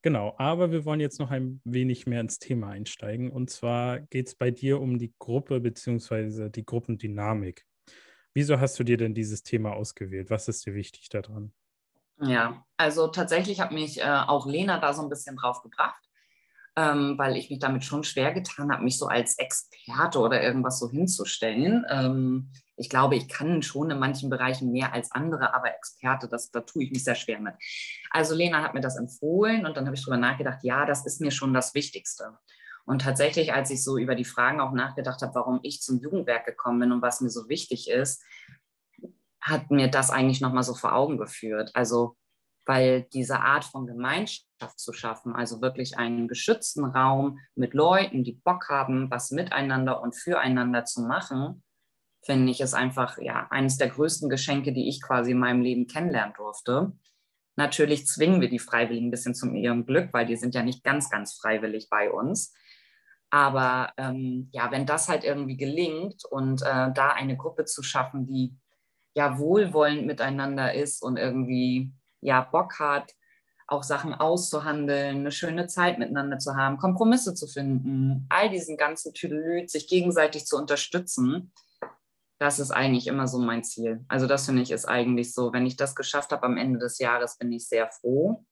Genau, 0.00 0.34
aber 0.38 0.70
wir 0.70 0.84
wollen 0.84 1.00
jetzt 1.00 1.18
noch 1.18 1.30
ein 1.30 1.60
wenig 1.64 2.06
mehr 2.06 2.20
ins 2.20 2.38
Thema 2.38 2.68
einsteigen. 2.70 3.30
Und 3.30 3.50
zwar 3.50 4.00
geht 4.00 4.28
es 4.28 4.34
bei 4.34 4.50
dir 4.50 4.80
um 4.80 4.98
die 4.98 5.14
Gruppe 5.18 5.60
bzw. 5.60 6.50
die 6.50 6.64
Gruppendynamik. 6.64 7.66
Wieso 8.34 8.60
hast 8.60 8.78
du 8.78 8.84
dir 8.84 8.96
denn 8.96 9.14
dieses 9.14 9.42
Thema 9.42 9.72
ausgewählt? 9.72 10.28
Was 10.28 10.48
ist 10.48 10.66
dir 10.66 10.74
wichtig 10.74 11.08
daran? 11.08 11.52
Ja, 12.20 12.64
also 12.76 13.08
tatsächlich 13.08 13.60
hat 13.60 13.72
mich 13.72 14.00
äh, 14.00 14.04
auch 14.04 14.46
Lena 14.46 14.78
da 14.78 14.92
so 14.92 15.02
ein 15.02 15.08
bisschen 15.08 15.36
drauf 15.36 15.62
gebracht 15.62 16.04
ähm, 16.76 17.16
weil 17.16 17.36
ich 17.36 17.50
mich 17.50 17.60
damit 17.60 17.84
schon 17.84 18.02
schwer 18.02 18.32
getan 18.32 18.72
habe, 18.72 18.82
mich 18.82 18.98
so 18.98 19.06
als 19.06 19.38
Experte 19.38 20.18
oder 20.18 20.42
irgendwas 20.42 20.78
so 20.78 20.90
hinzustellen. 20.90 21.84
Ähm, 21.88 22.50
ich 22.76 22.88
glaube, 22.88 23.14
ich 23.14 23.28
kann 23.28 23.62
schon 23.62 23.90
in 23.90 23.98
manchen 24.00 24.28
Bereichen 24.28 24.72
mehr 24.72 24.92
als 24.92 25.12
andere, 25.12 25.54
aber 25.54 25.72
Experte, 25.74 26.28
das, 26.28 26.50
da 26.50 26.60
tue 26.60 26.84
ich 26.84 26.90
mich 26.90 27.04
sehr 27.04 27.14
schwer 27.14 27.38
mit. 27.38 27.54
Also 28.10 28.34
Lena 28.34 28.62
hat 28.62 28.74
mir 28.74 28.80
das 28.80 28.96
empfohlen 28.96 29.66
und 29.66 29.76
dann 29.76 29.86
habe 29.86 29.94
ich 29.94 30.02
darüber 30.02 30.16
nachgedacht, 30.16 30.58
ja, 30.62 30.84
das 30.84 31.06
ist 31.06 31.20
mir 31.20 31.30
schon 31.30 31.54
das 31.54 31.74
Wichtigste. 31.74 32.36
Und 32.86 33.02
tatsächlich, 33.02 33.54
als 33.54 33.70
ich 33.70 33.82
so 33.82 33.96
über 33.96 34.14
die 34.14 34.24
Fragen 34.24 34.60
auch 34.60 34.72
nachgedacht 34.72 35.22
habe, 35.22 35.34
warum 35.34 35.60
ich 35.62 35.80
zum 35.80 36.00
Jugendwerk 36.00 36.44
gekommen 36.44 36.80
bin 36.80 36.92
und 36.92 37.02
was 37.02 37.20
mir 37.20 37.30
so 37.30 37.48
wichtig 37.48 37.88
ist, 37.88 38.22
hat 39.40 39.70
mir 39.70 39.88
das 39.88 40.10
eigentlich 40.10 40.40
nochmal 40.40 40.62
so 40.62 40.74
vor 40.74 40.94
Augen 40.94 41.18
geführt. 41.18 41.70
Also 41.74 42.16
weil 42.66 43.02
diese 43.12 43.40
Art 43.40 43.64
von 43.64 43.86
Gemeinschaft 43.86 44.78
zu 44.78 44.92
schaffen, 44.92 45.34
also 45.34 45.60
wirklich 45.60 45.98
einen 45.98 46.28
geschützten 46.28 46.84
Raum 46.84 47.38
mit 47.54 47.74
Leuten, 47.74 48.24
die 48.24 48.40
Bock 48.44 48.68
haben, 48.68 49.10
was 49.10 49.30
miteinander 49.30 50.00
und 50.00 50.16
füreinander 50.16 50.84
zu 50.84 51.02
machen, 51.02 51.62
finde 52.24 52.50
ich, 52.50 52.60
ist 52.60 52.74
einfach 52.74 53.18
ja 53.18 53.46
eines 53.50 53.76
der 53.76 53.88
größten 53.88 54.30
Geschenke, 54.30 54.72
die 54.72 54.88
ich 54.88 55.02
quasi 55.02 55.32
in 55.32 55.38
meinem 55.38 55.60
Leben 55.60 55.86
kennenlernen 55.86 56.34
durfte. 56.34 56.92
Natürlich 57.56 58.06
zwingen 58.06 58.40
wir 58.40 58.48
die 58.48 58.58
Freiwilligen 58.58 59.08
ein 59.08 59.10
bisschen 59.10 59.34
zu 59.34 59.48
ihrem 59.50 59.84
Glück, 59.84 60.08
weil 60.12 60.26
die 60.26 60.36
sind 60.36 60.54
ja 60.54 60.62
nicht 60.62 60.82
ganz, 60.82 61.10
ganz 61.10 61.34
freiwillig 61.34 61.88
bei 61.90 62.10
uns. 62.10 62.54
Aber 63.34 63.92
ähm, 63.96 64.48
ja, 64.52 64.70
wenn 64.70 64.86
das 64.86 65.08
halt 65.08 65.24
irgendwie 65.24 65.56
gelingt 65.56 66.24
und 66.24 66.62
äh, 66.62 66.92
da 66.94 67.08
eine 67.08 67.36
Gruppe 67.36 67.64
zu 67.64 67.82
schaffen, 67.82 68.26
die 68.28 68.56
ja 69.16 69.40
wohlwollend 69.40 70.06
miteinander 70.06 70.72
ist 70.72 71.02
und 71.02 71.16
irgendwie 71.16 71.92
ja 72.20 72.42
Bock 72.42 72.78
hat, 72.78 73.12
auch 73.66 73.82
Sachen 73.82 74.14
auszuhandeln, 74.14 75.16
eine 75.16 75.32
schöne 75.32 75.66
Zeit 75.66 75.98
miteinander 75.98 76.38
zu 76.38 76.54
haben, 76.54 76.78
Kompromisse 76.78 77.34
zu 77.34 77.48
finden, 77.48 78.24
all 78.28 78.50
diesen 78.50 78.76
ganzen 78.76 79.14
Tüdelüt, 79.14 79.68
sich 79.68 79.88
gegenseitig 79.88 80.46
zu 80.46 80.56
unterstützen, 80.56 81.52
das 82.38 82.60
ist 82.60 82.70
eigentlich 82.70 83.08
immer 83.08 83.26
so 83.26 83.40
mein 83.40 83.64
Ziel. 83.64 84.04
Also 84.06 84.28
das 84.28 84.46
finde 84.46 84.62
ich 84.62 84.70
ist 84.70 84.84
eigentlich 84.84 85.34
so, 85.34 85.52
wenn 85.52 85.66
ich 85.66 85.76
das 85.76 85.96
geschafft 85.96 86.30
habe 86.30 86.44
am 86.44 86.56
Ende 86.56 86.78
des 86.78 87.00
Jahres, 87.00 87.36
bin 87.36 87.50
ich 87.50 87.66
sehr 87.66 87.90
froh. 87.90 88.44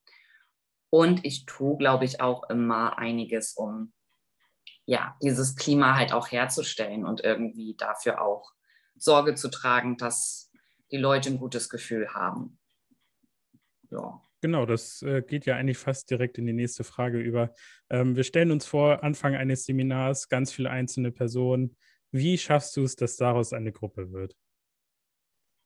Und 0.91 1.25
ich 1.25 1.47
tue, 1.47 1.77
glaube 1.77 2.05
ich, 2.05 2.21
auch 2.21 2.51
immer 2.51 2.99
einiges, 2.99 3.53
um 3.53 3.93
ja, 4.87 5.17
dieses 5.23 5.57
Klima 5.57 5.97
halt 5.97 6.13
auch 6.13 6.31
herzustellen 6.31 7.05
und 7.07 7.23
irgendwie 7.23 7.75
dafür 7.77 8.21
auch 8.21 8.53
Sorge 8.97 9.35
zu 9.35 9.49
tragen, 9.49 9.97
dass 9.97 10.51
die 10.91 10.99
Leute 10.99 11.31
ein 11.31 11.39
gutes 11.39 11.69
Gefühl 11.69 12.15
haben 12.15 12.59
ja. 13.93 14.21
Genau, 14.41 14.67
das 14.67 15.03
äh, 15.03 15.23
geht 15.23 15.47
ja 15.47 15.57
eigentlich 15.57 15.79
fast 15.79 16.11
direkt 16.11 16.37
in 16.39 16.47
die 16.47 16.53
nächste 16.53 16.83
Frage 16.83 17.21
über. 17.21 17.55
Ähm, 17.91 18.17
wir 18.17 18.25
stellen 18.25 18.51
uns 18.51 18.67
vor, 18.67 19.05
Anfang 19.05 19.37
eines 19.37 19.65
Seminars, 19.65 20.29
ganz 20.29 20.53
viele 20.53 20.71
einzelne 20.71 21.13
Personen. 21.13 21.77
Wie 22.11 22.37
schaffst 22.39 22.77
du 22.77 22.83
es, 22.83 22.97
dass 22.97 23.17
daraus 23.17 23.53
eine 23.53 23.71
Gruppe 23.71 24.11
wird? 24.11 24.37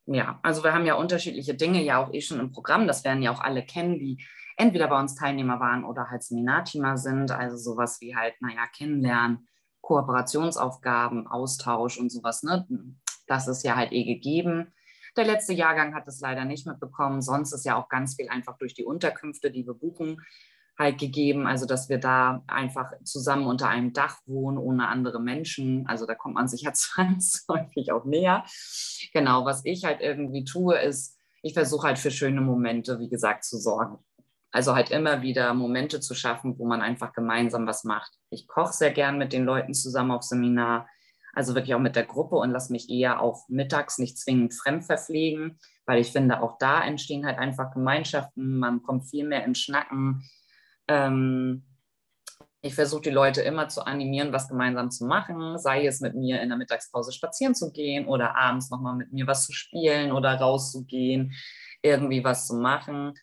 Ja, 0.07 0.39
also 0.43 0.63
wir 0.63 0.73
haben 0.73 0.87
ja 0.87 0.95
unterschiedliche 0.95 1.55
Dinge 1.55 1.83
ja 1.83 1.99
auch 1.99 2.13
eh 2.15 2.21
schon 2.21 2.39
im 2.39 2.53
Programm. 2.53 2.87
Das 2.87 3.05
werden 3.05 3.23
ja 3.23 3.33
auch 3.33 3.41
alle 3.41 3.65
kennen, 3.65 3.99
die 3.99 4.25
entweder 4.57 4.89
bei 4.89 4.99
uns 4.99 5.17
Teilnehmer 5.17 5.59
waren 5.59 5.85
oder 5.85 6.11
halt 6.11 6.23
Seminarteamer 6.23 6.97
sind. 6.97 7.33
Also 7.33 7.57
sowas 7.57 8.01
wie 8.01 8.15
halt, 8.15 8.35
naja, 8.41 8.67
kennenlernen, 8.77 9.49
Kooperationsaufgaben, 9.81 11.27
Austausch 11.27 11.99
und 11.99 12.11
sowas. 12.11 12.45
Ne? 12.45 12.67
Das 13.27 13.49
ist 13.49 13.65
ja 13.65 13.75
halt 13.75 13.93
eh 13.93 14.05
gegeben. 14.05 14.73
Der 15.17 15.25
letzte 15.25 15.55
Jahrgang 15.55 15.95
hat 15.95 16.07
es 16.07 16.21
leider 16.21 16.45
nicht 16.45 16.67
mitbekommen. 16.67 17.21
Sonst 17.21 17.53
ist 17.53 17.65
ja 17.65 17.77
auch 17.77 17.89
ganz 17.89 18.15
viel 18.15 18.29
einfach 18.29 18.59
durch 18.59 18.75
die 18.75 18.85
Unterkünfte, 18.85 19.51
die 19.51 19.67
wir 19.67 19.75
buchen, 19.75 20.23
halt 20.79 20.99
gegeben, 20.99 21.47
also 21.47 21.67
dass 21.67 21.89
wir 21.89 21.99
da 21.99 22.43
einfach 22.47 22.93
zusammen 23.03 23.47
unter 23.47 23.69
einem 23.69 23.93
Dach 23.93 24.19
wohnen, 24.27 24.59
ohne 24.59 24.89
andere 24.89 25.21
Menschen. 25.21 25.87
Also 25.87 26.07
da 26.07 26.15
kommt 26.15 26.35
man 26.35 26.49
sich 26.49 26.63
ja 26.63 26.73
zwangsläufig 26.75 27.93
auch 27.93 28.05
näher. 28.05 28.45
Genau, 29.13 29.45
was 29.45 29.65
ich 29.65 29.85
halt 29.85 30.01
irgendwie 30.01 30.45
tue, 30.45 30.79
ist, 30.79 31.17
ich 31.43 31.55
versuche 31.55 31.87
halt 31.87 31.99
für 31.99 32.11
schöne 32.11 32.41
Momente, 32.41 32.99
wie 32.99 33.09
gesagt, 33.09 33.45
zu 33.45 33.59
sorgen. 33.59 33.99
Also 34.51 34.75
halt 34.75 34.91
immer 34.91 35.23
wieder 35.23 35.55
Momente 35.55 36.01
zu 36.01 36.15
schaffen, 36.15 36.59
wo 36.59 36.67
man 36.67 36.83
einfach 36.83 37.13
gemeinsam 37.13 37.67
was 37.67 37.85
macht. 37.85 38.13
Ich 38.31 38.49
koche 38.49 38.73
sehr 38.73 38.91
gern 38.91 39.19
mit 39.19 39.33
den 39.33 39.45
Leuten 39.45 39.75
zusammen 39.75 40.11
auf 40.11 40.23
Seminar, 40.23 40.89
also 41.35 41.55
wirklich 41.55 41.75
auch 41.75 41.81
mit 41.81 41.97
der 41.97 42.07
Gruppe 42.07 42.37
und 42.37 42.51
lasse 42.51 42.73
mich 42.73 42.89
eher 42.89 43.21
auch 43.21 43.47
mittags 43.49 43.99
nicht 43.99 44.19
zwingend 44.19 44.55
fremd 44.55 44.85
verpflegen, 44.85 45.59
weil 45.85 46.01
ich 46.01 46.11
finde, 46.11 46.41
auch 46.41 46.57
da 46.59 46.83
entstehen 46.83 47.27
halt 47.27 47.39
einfach 47.39 47.73
Gemeinschaften, 47.73 48.59
man 48.59 48.83
kommt 48.83 49.11
viel 49.11 49.27
mehr 49.27 49.45
ins 49.45 49.61
Schnacken, 49.61 50.25
ähm, 50.89 51.65
ich 52.67 52.75
versuche 52.75 53.03
die 53.03 53.11
Leute 53.11 53.43
immer 53.43 53.69
zu 53.69 53.87
animieren, 53.87 54.33
was 54.33 54.49
gemeinsam 54.49 54.91
zu 54.91 55.07
machen, 55.07 55.59
sei 55.59 55.87
es 55.87 56.01
mit 56.01 56.15
mir 56.15 56.43
in 56.43 56.49
der 56.49 56.59
Mittagspause 56.59 57.13
spazieren 57.13 57.55
zu 57.55 57.71
gehen 57.73 58.07
oder 58.07 58.37
abends 58.37 58.71
nochmal 58.71 58.97
mit 58.97 59.13
mir 59.13 59.27
was 59.27 59.47
zu 59.47 59.53
spielen 59.53 60.13
oder 60.13 60.35
rauszugehen, 60.35 61.33
irgendwie 61.83 62.25
was 62.25 62.47
zu 62.47 62.55
machen. 62.57 63.15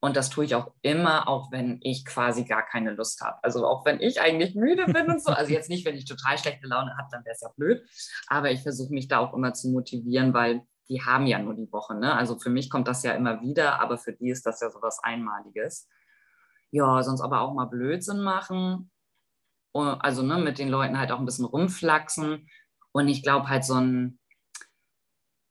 Und 0.00 0.16
das 0.16 0.28
tue 0.28 0.44
ich 0.44 0.54
auch 0.54 0.72
immer, 0.82 1.28
auch 1.28 1.50
wenn 1.50 1.78
ich 1.80 2.04
quasi 2.04 2.44
gar 2.44 2.66
keine 2.66 2.90
Lust 2.90 3.22
habe. 3.22 3.42
Also 3.42 3.66
auch 3.66 3.86
wenn 3.86 4.00
ich 4.00 4.20
eigentlich 4.20 4.54
müde 4.54 4.84
bin 4.84 5.06
und 5.06 5.22
so. 5.22 5.32
Also 5.32 5.52
jetzt 5.52 5.70
nicht, 5.70 5.86
wenn 5.86 5.96
ich 5.96 6.04
total 6.04 6.36
schlechte 6.36 6.66
Laune 6.66 6.94
habe, 6.98 7.08
dann 7.10 7.24
wäre 7.24 7.32
es 7.32 7.40
ja 7.40 7.48
blöd. 7.56 7.82
Aber 8.26 8.50
ich 8.50 8.62
versuche 8.62 8.92
mich 8.92 9.08
da 9.08 9.20
auch 9.20 9.32
immer 9.32 9.54
zu 9.54 9.70
motivieren, 9.70 10.34
weil 10.34 10.62
die 10.90 11.00
haben 11.00 11.26
ja 11.26 11.38
nur 11.38 11.54
die 11.54 11.72
Woche. 11.72 11.94
Ne? 11.94 12.14
Also 12.14 12.38
für 12.38 12.50
mich 12.50 12.68
kommt 12.68 12.86
das 12.86 13.02
ja 13.02 13.12
immer 13.12 13.40
wieder, 13.40 13.80
aber 13.80 13.96
für 13.96 14.12
die 14.12 14.28
ist 14.28 14.44
das 14.44 14.60
ja 14.60 14.70
so 14.70 14.82
was 14.82 15.02
Einmaliges 15.02 15.88
ja, 16.74 17.04
sonst 17.04 17.20
aber 17.20 17.40
auch 17.40 17.54
mal 17.54 17.66
Blödsinn 17.66 18.20
machen. 18.20 18.90
Also 19.72 20.22
ne, 20.22 20.38
mit 20.38 20.58
den 20.58 20.68
Leuten 20.68 20.98
halt 20.98 21.12
auch 21.12 21.20
ein 21.20 21.24
bisschen 21.24 21.44
rumflaxen. 21.44 22.48
Und 22.90 23.08
ich 23.08 23.22
glaube 23.22 23.48
halt 23.48 23.64
so 23.64 23.74
ein, 23.74 24.18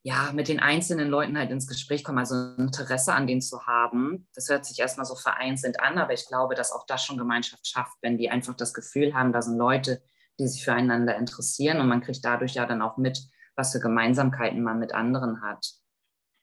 ja, 0.06 0.34
mit 0.34 0.50
den 0.50 0.60
einzelnen 0.60 1.08
Leuten 1.08 1.38
halt 1.38 1.50
ins 1.50 1.66
Gespräch 1.66 2.04
kommen, 2.04 2.18
also 2.18 2.36
Interesse 2.58 3.14
an 3.14 3.26
denen 3.26 3.42
zu 3.42 3.66
haben. 3.66 4.28
Das 4.36 4.50
hört 4.50 4.66
sich 4.66 4.80
erstmal 4.80 5.06
so 5.06 5.16
vereinzelt 5.16 5.80
an, 5.80 5.98
aber 5.98 6.12
ich 6.12 6.28
glaube, 6.28 6.56
dass 6.56 6.74
auch 6.74 6.86
das 6.88 7.06
schon 7.06 7.18
Gemeinschaft 7.18 7.66
schafft, 7.68 7.96
wenn 8.02 8.18
die 8.18 8.30
einfach 8.30 8.56
das 8.56 8.74
Gefühl 8.74 9.14
haben, 9.14 9.32
da 9.32 9.42
sind 9.42 9.58
Leute, 9.58 10.04
die 10.42 10.48
sich 10.50 10.66
füreinander 10.66 11.16
interessieren 11.16 11.80
und 11.80 11.88
man 11.88 12.02
kriegt 12.02 12.26
dadurch 12.26 12.56
ja 12.56 12.66
dann 12.66 12.82
auch 12.82 12.98
mit, 12.98 13.18
was 13.56 13.72
für 13.72 13.80
Gemeinsamkeiten 13.80 14.62
man 14.62 14.78
mit 14.78 14.94
anderen 14.94 15.42
hat. 15.42 15.66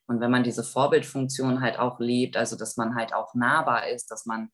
Und 0.07 0.21
wenn 0.21 0.31
man 0.31 0.43
diese 0.43 0.65
Vorbildfunktion 0.65 1.61
halt 1.61 1.79
auch 1.79 2.01
lebt, 2.01 2.39
also 2.39 2.57
dass 2.57 2.79
man 2.79 2.95
halt 2.95 3.13
auch 3.13 3.35
nahbar 3.35 3.89
ist, 3.89 4.11
dass 4.11 4.25
man 4.25 4.51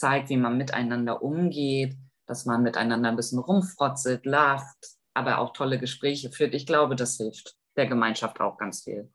zeigt, 0.00 0.28
wie 0.30 0.36
man 0.36 0.56
miteinander 0.56 1.22
umgeht, 1.22 1.96
dass 2.26 2.46
man 2.46 2.62
miteinander 2.62 3.10
ein 3.10 3.16
bisschen 3.16 3.38
rumfrotzelt, 3.38 4.26
lacht, 4.26 4.96
aber 5.14 5.38
auch 5.38 5.52
tolle 5.52 5.78
Gespräche 5.78 6.30
führt. 6.30 6.54
Ich 6.54 6.66
glaube, 6.66 6.96
das 6.96 7.16
hilft 7.16 7.56
der 7.76 7.86
Gemeinschaft 7.86 8.40
auch 8.40 8.58
ganz 8.58 8.82
viel 8.82 9.12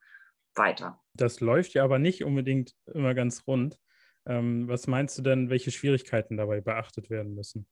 weiter. 0.55 1.01
Das 1.13 1.39
läuft 1.41 1.73
ja 1.73 1.83
aber 1.83 1.99
nicht 1.99 2.23
unbedingt 2.23 2.73
immer 2.93 3.13
ganz 3.13 3.43
rund. 3.47 3.77
Ähm, 4.25 4.67
was 4.67 4.87
meinst 4.87 5.17
du 5.17 5.21
denn, 5.21 5.49
welche 5.49 5.71
Schwierigkeiten 5.71 6.37
dabei 6.37 6.61
beachtet 6.61 7.09
werden 7.09 7.35
müssen? 7.35 7.67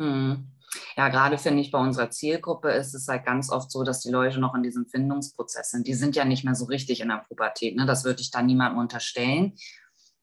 Hm. 0.00 0.48
Ja, 0.96 1.08
gerade 1.08 1.38
finde 1.38 1.60
ich 1.60 1.70
bei 1.70 1.78
unserer 1.78 2.10
Zielgruppe 2.10 2.70
ist 2.70 2.94
es 2.94 3.06
halt 3.06 3.24
ganz 3.24 3.50
oft 3.50 3.70
so, 3.70 3.84
dass 3.84 4.00
die 4.00 4.10
Leute 4.10 4.40
noch 4.40 4.54
in 4.54 4.62
diesem 4.62 4.86
Findungsprozess 4.86 5.70
sind. 5.70 5.86
Die 5.86 5.94
sind 5.94 6.16
ja 6.16 6.24
nicht 6.24 6.44
mehr 6.44 6.54
so 6.54 6.64
richtig 6.64 7.00
in 7.00 7.08
der 7.08 7.24
Pubertät. 7.28 7.76
Ne? 7.76 7.86
Das 7.86 8.04
würde 8.04 8.20
ich 8.20 8.30
da 8.30 8.42
niemandem 8.42 8.78
unterstellen. 8.80 9.54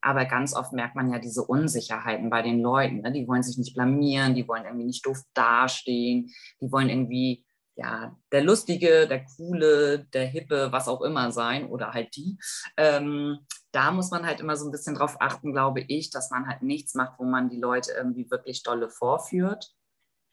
Aber 0.01 0.25
ganz 0.25 0.55
oft 0.55 0.73
merkt 0.73 0.95
man 0.95 1.11
ja 1.11 1.19
diese 1.19 1.43
Unsicherheiten 1.43 2.29
bei 2.29 2.41
den 2.41 2.61
Leuten. 2.61 3.01
Ne? 3.01 3.11
Die 3.11 3.27
wollen 3.27 3.43
sich 3.43 3.57
nicht 3.57 3.73
blamieren, 3.73 4.33
die 4.33 4.47
wollen 4.47 4.65
irgendwie 4.65 4.85
nicht 4.85 5.05
doof 5.05 5.21
dastehen, 5.33 6.31
die 6.61 6.71
wollen 6.71 6.89
irgendwie 6.89 7.45
ja, 7.79 8.13
der 8.33 8.43
Lustige, 8.43 9.07
der 9.07 9.25
Coole, 9.25 10.05
der 10.13 10.25
Hippe, 10.25 10.69
was 10.71 10.89
auch 10.89 11.01
immer 11.01 11.31
sein 11.31 11.65
oder 11.69 11.93
halt 11.93 12.13
die. 12.17 12.37
Ähm, 12.75 13.39
da 13.71 13.91
muss 13.91 14.11
man 14.11 14.25
halt 14.25 14.41
immer 14.41 14.57
so 14.57 14.65
ein 14.65 14.71
bisschen 14.71 14.95
drauf 14.95 15.15
achten, 15.21 15.53
glaube 15.53 15.81
ich, 15.87 16.09
dass 16.09 16.29
man 16.29 16.47
halt 16.47 16.61
nichts 16.61 16.93
macht, 16.93 17.17
wo 17.19 17.23
man 17.23 17.49
die 17.49 17.59
Leute 17.59 17.93
irgendwie 17.93 18.29
wirklich 18.29 18.63
dolle 18.63 18.89
vorführt. 18.89 19.73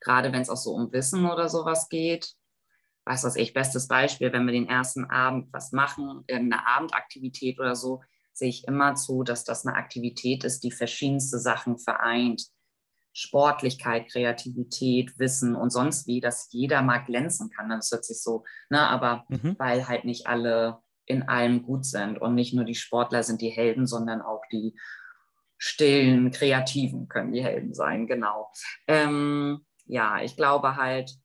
Gerade 0.01 0.33
wenn 0.33 0.43
es 0.43 0.51
auch 0.51 0.57
so 0.57 0.73
um 0.75 0.93
Wissen 0.93 1.25
oder 1.25 1.49
sowas 1.49 1.89
geht. 1.89 2.35
Was 3.05 3.23
weiß 3.23 3.37
ich, 3.37 3.55
bestes 3.55 3.87
Beispiel, 3.87 4.33
wenn 4.33 4.47
wir 4.47 4.53
den 4.53 4.69
ersten 4.69 5.05
Abend 5.05 5.53
was 5.53 5.71
machen, 5.71 6.25
irgendeine 6.27 6.67
Abendaktivität 6.67 7.61
oder 7.61 7.77
so, 7.77 8.03
sehe 8.37 8.51
ich 8.51 8.69
immer 8.69 8.95
zu, 8.95 9.23
dass 9.23 9.45
das 9.45 9.67
eine 9.67 9.77
Aktivität 9.77 10.45
ist, 10.45 10.63
die 10.63 10.71
verschiedenste 10.71 11.39
Sachen 11.39 11.79
vereint. 11.79 12.43
Sportlichkeit, 13.15 14.11
Kreativität, 14.11 15.19
Wissen 15.19 15.57
und 15.57 15.71
sonst 15.71 16.07
wie, 16.07 16.21
dass 16.21 16.49
jeder 16.51 16.83
mal 16.83 16.99
glänzen 16.99 17.49
kann. 17.49 17.71
Das 17.71 17.91
hört 17.91 18.05
sich 18.05 18.23
so, 18.23 18.45
ne, 18.69 18.81
aber 18.81 19.25
mhm. 19.31 19.57
weil 19.59 19.89
halt 19.89 20.05
nicht 20.05 20.27
alle 20.27 20.83
in 21.07 21.23
allem 21.27 21.63
gut 21.63 21.87
sind 21.87 22.21
und 22.21 22.35
nicht 22.35 22.53
nur 22.53 22.65
die 22.65 22.75
Sportler 22.75 23.23
sind 23.23 23.41
die 23.41 23.49
Helden, 23.49 23.87
sondern 23.87 24.21
auch 24.21 24.43
die 24.53 24.79
stillen, 25.57 26.31
kreativen 26.31 27.09
können 27.09 27.33
die 27.33 27.43
Helden 27.43 27.73
sein, 27.73 28.07
genau. 28.07 28.53
Ähm, 28.87 29.65
ja, 29.87 30.21
ich 30.21 30.37
glaube 30.37 30.77
halt, 30.77 31.17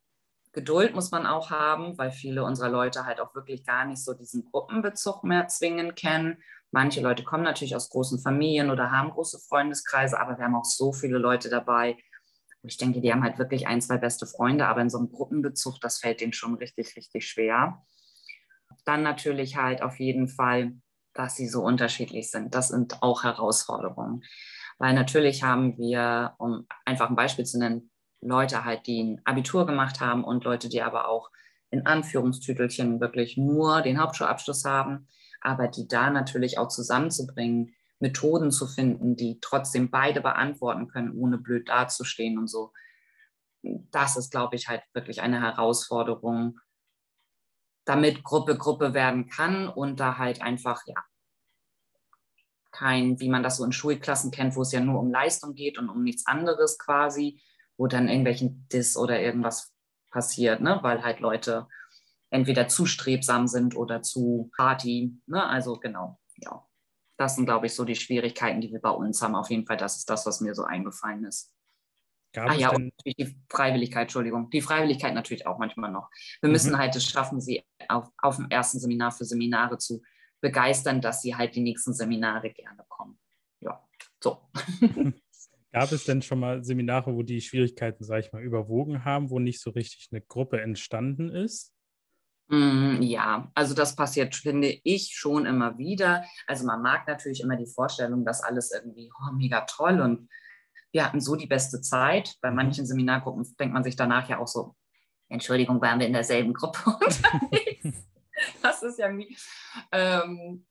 Geduld 0.54 0.96
muss 0.96 1.12
man 1.12 1.26
auch 1.26 1.50
haben, 1.50 1.98
weil 1.98 2.12
viele 2.12 2.46
unserer 2.46 2.70
Leute 2.70 3.06
halt 3.06 3.20
auch 3.20 3.36
wirklich 3.36 3.66
gar 3.66 3.84
nicht 3.84 4.02
so 4.02 4.14
diesen 4.14 4.46
Gruppenbezug 4.46 5.26
mehr 5.26 5.48
zwingend 5.48 5.98
kennen 5.98 6.42
Manche 6.72 7.02
Leute 7.02 7.24
kommen 7.24 7.44
natürlich 7.44 7.76
aus 7.76 7.90
großen 7.90 8.20
Familien 8.20 8.72
oder 8.72 8.92
haben 8.92 9.12
große 9.12 9.40
Freundeskreise, 9.40 10.20
aber 10.20 10.38
wir 10.38 10.46
haben 10.46 10.56
auch 10.56 10.66
so 10.66 10.94
viele 10.94 11.18
Leute 11.18 11.50
dabei. 11.50 11.98
Ich 12.64 12.78
denke, 12.78 13.02
die 13.02 13.12
haben 13.12 13.24
halt 13.24 13.38
wirklich 13.38 13.68
ein, 13.68 13.82
zwei 13.82 13.98
beste 13.98 14.26
Freunde, 14.26 14.68
aber 14.68 14.82
in 14.82 14.90
so 14.90 14.98
einem 14.98 15.12
Gruppenbezug, 15.12 15.82
das 15.82 16.00
fällt 16.00 16.22
denen 16.22 16.32
schon 16.32 16.56
richtig, 16.56 16.96
richtig 16.96 17.28
schwer. 17.28 17.84
Dann 18.86 19.04
natürlich 19.04 19.58
halt 19.58 19.82
auf 19.82 20.00
jeden 20.00 20.30
Fall, 20.30 20.74
dass 21.14 21.36
sie 21.36 21.48
so 21.48 21.62
unterschiedlich 21.62 22.32
sind. 22.32 22.56
Das 22.56 22.70
sind 22.70 23.04
auch 23.04 23.24
Herausforderungen. 23.24 24.24
Weil 24.78 24.94
natürlich 24.94 25.44
haben 25.44 25.78
wir, 25.78 26.36
um 26.38 26.68
einfach 26.86 27.10
ein 27.10 27.16
Beispiel 27.18 27.46
zu 27.46 27.60
nennen, 27.60 27.92
Leute 28.22 28.64
halt, 28.64 28.88
die 28.88 29.04
ein 29.04 29.22
Abitur 29.26 29.66
gemacht 29.66 30.00
haben 30.00 30.24
und 30.24 30.46
Leute, 30.46 30.70
die 30.70 30.82
aber 30.82 31.10
auch 31.10 31.32
in 31.70 31.86
Anführungstütelchen 31.86 33.02
wirklich 33.02 33.36
nur 33.36 33.82
den 33.82 34.00
Hauptschulabschluss 34.00 34.64
haben 34.64 35.08
aber 35.42 35.68
die 35.68 35.88
da 35.88 36.10
natürlich 36.10 36.58
auch 36.58 36.70
zusammenzubringen, 36.70 37.74
Methoden 38.00 38.52
zu 38.52 38.68
finden, 38.68 39.16
die 39.16 39.40
trotzdem 39.42 39.92
beide 39.92 40.22
beantworten 40.22 40.88
können, 40.88 41.12
ohne 41.12 41.38
blöd 41.38 41.70
dazustehen 41.70 42.38
und 42.38 42.48
so. 42.48 42.72
Das 43.64 44.18
ist, 44.18 44.32
glaube 44.32 44.56
ich, 44.56 44.68
halt 44.68 44.82
wirklich 44.94 45.22
eine 45.22 45.40
Herausforderung, 45.40 46.60
damit 47.86 48.24
Gruppe 48.24 48.58
Gruppe 48.58 48.94
werden 48.94 49.28
kann 49.28 49.68
und 49.68 50.00
da 50.00 50.18
halt 50.18 50.42
einfach, 50.42 50.82
ja, 50.88 50.96
kein, 52.72 53.20
wie 53.20 53.30
man 53.30 53.44
das 53.44 53.58
so 53.58 53.66
in 53.66 53.72
Schulklassen 53.72 54.32
kennt, 54.32 54.56
wo 54.56 54.62
es 54.62 54.72
ja 54.72 54.80
nur 54.80 55.00
um 55.00 55.12
Leistung 55.12 55.54
geht 55.54 55.78
und 55.78 55.90
um 55.90 56.04
nichts 56.04 56.26
anderes 56.26 56.80
quasi, 56.80 57.42
wo 57.78 57.88
dann 57.88 58.08
irgendwelchen 58.08 58.68
Diss 58.70 58.98
oder 58.98 59.20
irgendwas 59.20 59.74
passiert, 60.10 60.62
ne? 60.62 60.80
weil 60.82 61.04
halt 61.04 61.20
Leute 61.20 61.68
entweder 62.32 62.68
zu 62.68 62.86
strebsam 62.86 63.48
sind 63.48 63.76
oder 63.76 64.02
zu 64.02 64.50
Party. 64.58 65.16
Ne? 65.28 65.46
Also 65.46 65.78
genau, 65.78 66.20
ja. 66.38 66.66
Das 67.18 67.36
sind, 67.36 67.46
glaube 67.46 67.68
ich, 67.68 67.76
so 67.76 67.86
die 67.86 67.96
Schwierigkeiten, 67.96 68.62
die 68.62 68.72
wir 68.72 68.82
bei 68.82 68.90
uns 68.90 69.22
haben. 69.22 69.36
Auf 69.36 69.52
jeden 69.52 69.68
Fall, 69.68 69.78
das 69.78 69.98
ist 69.98 70.10
das, 70.10 70.26
was 70.26 70.42
mir 70.42 70.56
so 70.56 70.64
eingefallen 70.64 71.26
ist. 71.26 71.54
Gab 72.34 72.50
ah 72.50 72.56
ja, 72.56 72.70
und 72.70 72.92
natürlich 72.98 73.16
die 73.18 73.38
Freiwilligkeit, 73.50 74.04
Entschuldigung. 74.04 74.50
Die 74.50 74.62
Freiwilligkeit 74.62 75.14
natürlich 75.14 75.46
auch 75.46 75.60
manchmal 75.60 75.92
noch. 75.92 76.10
Wir 76.40 76.48
mhm. 76.48 76.54
müssen 76.54 76.78
halt 76.78 76.96
es 76.96 77.06
schaffen, 77.06 77.42
sie 77.42 77.64
auf, 77.90 78.10
auf 78.18 78.38
dem 78.38 78.50
ersten 78.50 78.80
Seminar 78.80 79.12
für 79.12 79.26
Seminare 79.26 79.78
zu 79.78 80.02
begeistern, 80.40 81.02
dass 81.02 81.22
sie 81.22 81.36
halt 81.36 81.56
die 81.56 81.62
nächsten 81.62 81.94
Seminare 81.94 82.50
gerne 82.52 82.84
kommen. 82.88 83.20
Ja, 83.60 83.86
so. 84.20 84.40
Gab 85.74 85.92
es 85.92 86.06
denn 86.06 86.22
schon 86.22 86.40
mal 86.40 86.64
Seminare, 86.64 87.14
wo 87.14 87.22
die 87.22 87.42
Schwierigkeiten, 87.42 88.04
sage 88.04 88.26
ich 88.26 88.34
mal, 88.34 88.42
überwogen 88.42 89.06
haben, 89.06 89.30
wo 89.30 89.40
nicht 89.40 89.62
so 89.62 89.70
richtig 89.70 90.10
eine 90.12 90.22
Gruppe 90.22 90.60
entstanden 90.60 91.30
ist? 91.30 91.74
Mm, 92.52 93.02
ja, 93.02 93.50
also 93.56 93.74
das 93.74 93.96
passiert, 93.96 94.36
finde 94.36 94.78
ich, 94.84 95.16
schon 95.16 95.46
immer 95.46 95.78
wieder. 95.78 96.26
Also 96.48 96.66
man 96.66 96.82
mag 96.82 97.08
natürlich 97.08 97.40
immer 97.40 97.56
die 97.56 97.72
Vorstellung, 97.74 98.26
dass 98.26 98.44
alles 98.44 98.74
irgendwie 98.74 99.10
oh, 99.18 99.34
mega 99.34 99.62
toll 99.62 100.02
und 100.02 100.28
wir 100.92 101.06
hatten 101.06 101.22
so 101.22 101.38
die 101.38 101.48
beste 101.48 101.80
Zeit. 101.80 102.36
Bei 102.42 102.50
mhm. 102.50 102.58
manchen 102.58 102.86
Seminargruppen 102.86 103.48
denkt 103.58 103.74
man 103.74 103.86
sich 103.86 103.96
danach 103.96 104.28
ja 104.28 104.38
auch 104.38 104.50
so, 104.50 104.76
Entschuldigung, 105.30 105.82
waren 105.82 106.02
wir 106.02 106.08
in 106.08 106.14
derselben 106.14 106.54
Gruppe 106.54 106.80
unterwegs. 106.90 108.06
das 108.62 108.84
ist 108.84 109.00
irgendwie, 109.00 109.38
ähm, 109.94 110.66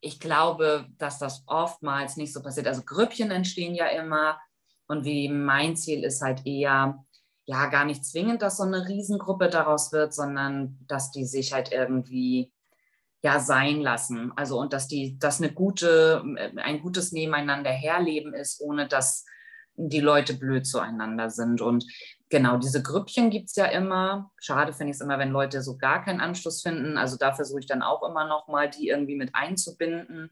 ich 0.00 0.20
glaube, 0.20 0.88
dass 0.96 1.18
das 1.18 1.44
oftmals 1.48 2.16
nicht 2.16 2.32
so 2.32 2.42
passiert. 2.42 2.66
Also 2.66 2.82
Grüppchen 2.82 3.30
entstehen 3.30 3.74
ja 3.74 3.88
immer 3.88 4.40
und 4.86 5.04
wie 5.04 5.28
mein 5.28 5.76
Ziel 5.76 6.02
ist 6.02 6.22
halt 6.22 6.46
eher, 6.46 7.04
ja 7.44 7.66
gar 7.66 7.84
nicht 7.84 8.04
zwingend, 8.04 8.42
dass 8.42 8.58
so 8.58 8.62
eine 8.62 8.88
Riesengruppe 8.88 9.48
daraus 9.48 9.92
wird, 9.92 10.14
sondern 10.14 10.78
dass 10.86 11.10
die 11.10 11.24
sich 11.24 11.52
halt 11.52 11.72
irgendwie 11.72 12.52
ja 13.22 13.40
sein 13.40 13.80
lassen. 13.80 14.32
Also 14.36 14.58
und 14.58 14.72
dass 14.72 14.88
die, 14.88 15.18
dass 15.18 15.40
eine 15.40 15.52
gute, 15.52 16.22
ein 16.56 16.82
gutes 16.82 17.12
Nebeneinander 17.12 17.70
herleben 17.70 18.34
ist, 18.34 18.60
ohne 18.60 18.88
dass 18.88 19.24
die 19.74 20.00
Leute 20.00 20.34
blöd 20.34 20.66
zueinander 20.66 21.30
sind. 21.30 21.60
Und 21.60 21.84
genau, 22.28 22.58
diese 22.58 22.82
Grüppchen 22.82 23.30
gibt 23.30 23.48
es 23.48 23.56
ja 23.56 23.66
immer. 23.66 24.30
Schade 24.38 24.72
finde 24.72 24.90
ich 24.90 24.96
es 24.96 25.00
immer, 25.00 25.18
wenn 25.18 25.30
Leute 25.30 25.62
so 25.62 25.76
gar 25.76 26.04
keinen 26.04 26.20
Anschluss 26.20 26.62
finden. 26.62 26.98
Also 26.98 27.16
da 27.16 27.32
versuche 27.32 27.60
ich 27.60 27.66
dann 27.66 27.82
auch 27.82 28.08
immer 28.08 28.26
noch 28.26 28.48
mal, 28.48 28.68
die 28.68 28.88
irgendwie 28.88 29.16
mit 29.16 29.34
einzubinden 29.34 30.30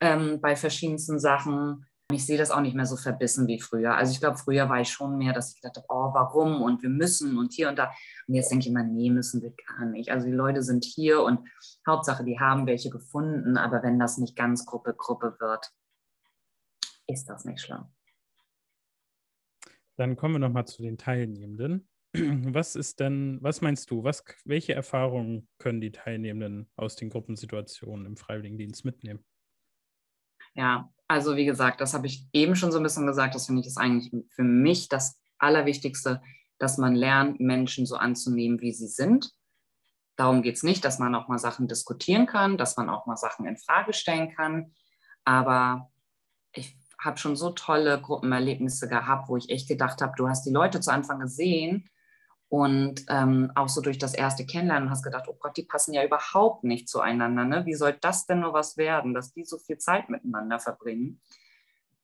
ähm, 0.00 0.40
bei 0.40 0.56
verschiedensten 0.56 1.18
Sachen. 1.18 1.86
Ich 2.12 2.24
sehe 2.24 2.38
das 2.38 2.52
auch 2.52 2.60
nicht 2.60 2.76
mehr 2.76 2.86
so 2.86 2.96
verbissen 2.96 3.48
wie 3.48 3.60
früher. 3.60 3.96
Also 3.96 4.12
ich 4.12 4.20
glaube, 4.20 4.38
früher 4.38 4.68
war 4.68 4.80
ich 4.80 4.88
schon 4.88 5.18
mehr, 5.18 5.32
dass 5.32 5.54
ich 5.54 5.60
dachte, 5.60 5.84
oh, 5.88 6.14
warum 6.14 6.62
und 6.62 6.82
wir 6.82 6.88
müssen 6.88 7.36
und 7.36 7.52
hier 7.52 7.68
und 7.68 7.76
da. 7.78 7.92
Und 8.28 8.34
jetzt 8.34 8.50
denke 8.50 8.64
ich 8.64 8.70
immer, 8.70 8.84
nee, 8.84 9.10
müssen 9.10 9.42
wir 9.42 9.52
gar 9.66 9.86
nicht. 9.86 10.10
Also 10.10 10.26
die 10.26 10.32
Leute 10.32 10.62
sind 10.62 10.84
hier 10.84 11.22
und 11.22 11.40
Hauptsache, 11.84 12.24
die 12.24 12.38
haben 12.38 12.66
welche 12.66 12.90
gefunden. 12.90 13.56
Aber 13.56 13.82
wenn 13.82 13.98
das 13.98 14.18
nicht 14.18 14.36
ganz 14.36 14.66
Gruppe, 14.66 14.94
Gruppe 14.94 15.36
wird, 15.40 15.72
ist 17.08 17.26
das 17.26 17.44
nicht 17.44 17.60
schlimm. 17.60 17.86
Dann 19.96 20.14
kommen 20.16 20.34
wir 20.34 20.38
nochmal 20.38 20.66
zu 20.66 20.82
den 20.82 20.98
Teilnehmenden. 20.98 21.88
Was 22.14 22.76
ist 22.76 23.00
denn, 23.00 23.38
was 23.42 23.60
meinst 23.60 23.90
du, 23.90 24.02
was, 24.02 24.24
welche 24.44 24.74
Erfahrungen 24.74 25.48
können 25.58 25.82
die 25.82 25.92
Teilnehmenden 25.92 26.70
aus 26.76 26.96
den 26.96 27.10
Gruppensituationen 27.10 28.06
im 28.06 28.16
Freiwilligendienst 28.16 28.86
mitnehmen? 28.86 29.22
Ja, 30.56 30.90
also 31.06 31.36
wie 31.36 31.44
gesagt, 31.44 31.80
das 31.80 31.94
habe 31.94 32.06
ich 32.06 32.26
eben 32.32 32.56
schon 32.56 32.72
so 32.72 32.78
ein 32.78 32.82
bisschen 32.82 33.06
gesagt, 33.06 33.34
das 33.34 33.46
finde 33.46 33.60
ich 33.60 33.66
ist 33.66 33.78
eigentlich 33.78 34.12
für 34.34 34.42
mich 34.42 34.88
das 34.88 35.20
Allerwichtigste, 35.38 36.22
dass 36.58 36.78
man 36.78 36.94
lernt, 36.94 37.38
Menschen 37.38 37.86
so 37.86 37.96
anzunehmen, 37.96 38.60
wie 38.60 38.72
sie 38.72 38.88
sind. 38.88 39.30
Darum 40.16 40.42
geht 40.42 40.56
es 40.56 40.62
nicht, 40.62 40.84
dass 40.84 40.98
man 40.98 41.14
auch 41.14 41.28
mal 41.28 41.38
Sachen 41.38 41.68
diskutieren 41.68 42.26
kann, 42.26 42.56
dass 42.56 42.76
man 42.76 42.88
auch 42.88 43.06
mal 43.06 43.16
Sachen 43.16 43.46
in 43.46 43.58
Frage 43.58 43.92
stellen 43.92 44.34
kann. 44.34 44.72
Aber 45.24 45.90
ich 46.52 46.76
habe 46.98 47.18
schon 47.18 47.36
so 47.36 47.50
tolle 47.50 48.00
Gruppenerlebnisse 48.00 48.88
gehabt, 48.88 49.28
wo 49.28 49.36
ich 49.36 49.50
echt 49.50 49.68
gedacht 49.68 50.00
habe, 50.00 50.14
du 50.16 50.28
hast 50.28 50.44
die 50.44 50.50
Leute 50.50 50.80
zu 50.80 50.90
Anfang 50.90 51.20
gesehen 51.20 51.90
und 52.48 53.04
ähm, 53.08 53.50
auch 53.54 53.68
so 53.68 53.80
durch 53.80 53.98
das 53.98 54.14
erste 54.14 54.46
Kennenlernen 54.46 54.90
hast 54.90 55.02
gedacht, 55.02 55.24
oh 55.28 55.36
Gott, 55.38 55.56
die 55.56 55.64
passen 55.64 55.92
ja 55.92 56.04
überhaupt 56.04 56.62
nicht 56.62 56.88
zueinander. 56.88 57.44
Ne? 57.44 57.66
Wie 57.66 57.74
soll 57.74 57.96
das 58.00 58.26
denn 58.26 58.40
nur 58.40 58.52
was 58.52 58.76
werden, 58.76 59.14
dass 59.14 59.32
die 59.32 59.44
so 59.44 59.58
viel 59.58 59.78
Zeit 59.78 60.08
miteinander 60.08 60.60
verbringen? 60.60 61.20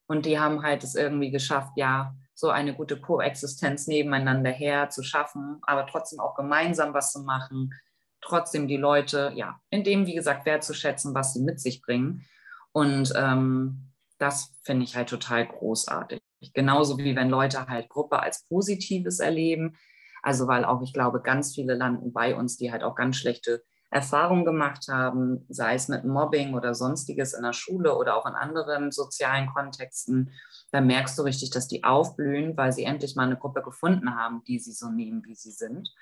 Und 0.06 0.26
die 0.26 0.40
haben 0.40 0.62
halt 0.62 0.82
es 0.82 0.94
irgendwie 0.94 1.30
geschafft, 1.30 1.72
ja, 1.76 2.14
so 2.34 2.50
eine 2.50 2.74
gute 2.74 3.00
Koexistenz 3.00 3.86
nebeneinander 3.86 4.50
her 4.50 4.90
zu 4.90 5.04
schaffen, 5.04 5.60
aber 5.62 5.86
trotzdem 5.86 6.18
auch 6.18 6.34
gemeinsam 6.34 6.92
was 6.92 7.12
zu 7.12 7.20
machen, 7.22 7.72
trotzdem 8.20 8.66
die 8.66 8.76
Leute, 8.76 9.32
ja, 9.36 9.60
in 9.70 9.84
dem, 9.84 10.06
wie 10.06 10.14
gesagt, 10.14 10.44
wertzuschätzen, 10.44 11.14
was 11.14 11.34
sie 11.34 11.40
mit 11.40 11.60
sich 11.60 11.82
bringen. 11.82 12.24
Und 12.72 13.12
ähm, 13.16 13.92
das 14.18 14.54
finde 14.62 14.84
ich 14.84 14.96
halt 14.96 15.08
total 15.08 15.46
großartig. 15.46 16.20
Genauso 16.52 16.98
wie 16.98 17.14
wenn 17.14 17.30
Leute 17.30 17.68
halt 17.68 17.88
Gruppe 17.88 18.20
als 18.20 18.44
Positives 18.48 19.20
erleben, 19.20 19.76
also 20.22 20.46
weil 20.46 20.64
auch, 20.64 20.80
ich 20.82 20.92
glaube, 20.92 21.20
ganz 21.20 21.54
viele 21.54 21.74
landen 21.74 22.12
bei 22.12 22.34
uns, 22.34 22.56
die 22.56 22.72
halt 22.72 22.84
auch 22.84 22.94
ganz 22.94 23.16
schlechte 23.16 23.62
Erfahrungen 23.90 24.46
gemacht 24.46 24.88
haben, 24.88 25.44
sei 25.50 25.74
es 25.74 25.88
mit 25.88 26.04
Mobbing 26.04 26.54
oder 26.54 26.74
sonstiges 26.74 27.34
in 27.34 27.42
der 27.42 27.52
Schule 27.52 27.94
oder 27.94 28.16
auch 28.16 28.24
in 28.24 28.32
anderen 28.32 28.90
sozialen 28.90 29.48
Kontexten. 29.52 30.32
Da 30.70 30.80
merkst 30.80 31.18
du 31.18 31.22
richtig, 31.22 31.50
dass 31.50 31.68
die 31.68 31.84
aufblühen, 31.84 32.56
weil 32.56 32.72
sie 32.72 32.84
endlich 32.84 33.16
mal 33.16 33.26
eine 33.26 33.36
Gruppe 33.36 33.62
gefunden 33.62 34.16
haben, 34.16 34.42
die 34.44 34.58
sie 34.58 34.72
so 34.72 34.88
nehmen, 34.88 35.22
wie 35.26 35.34
sie 35.34 35.50
sind. 35.50 35.92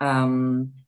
Ähm, 0.00 0.86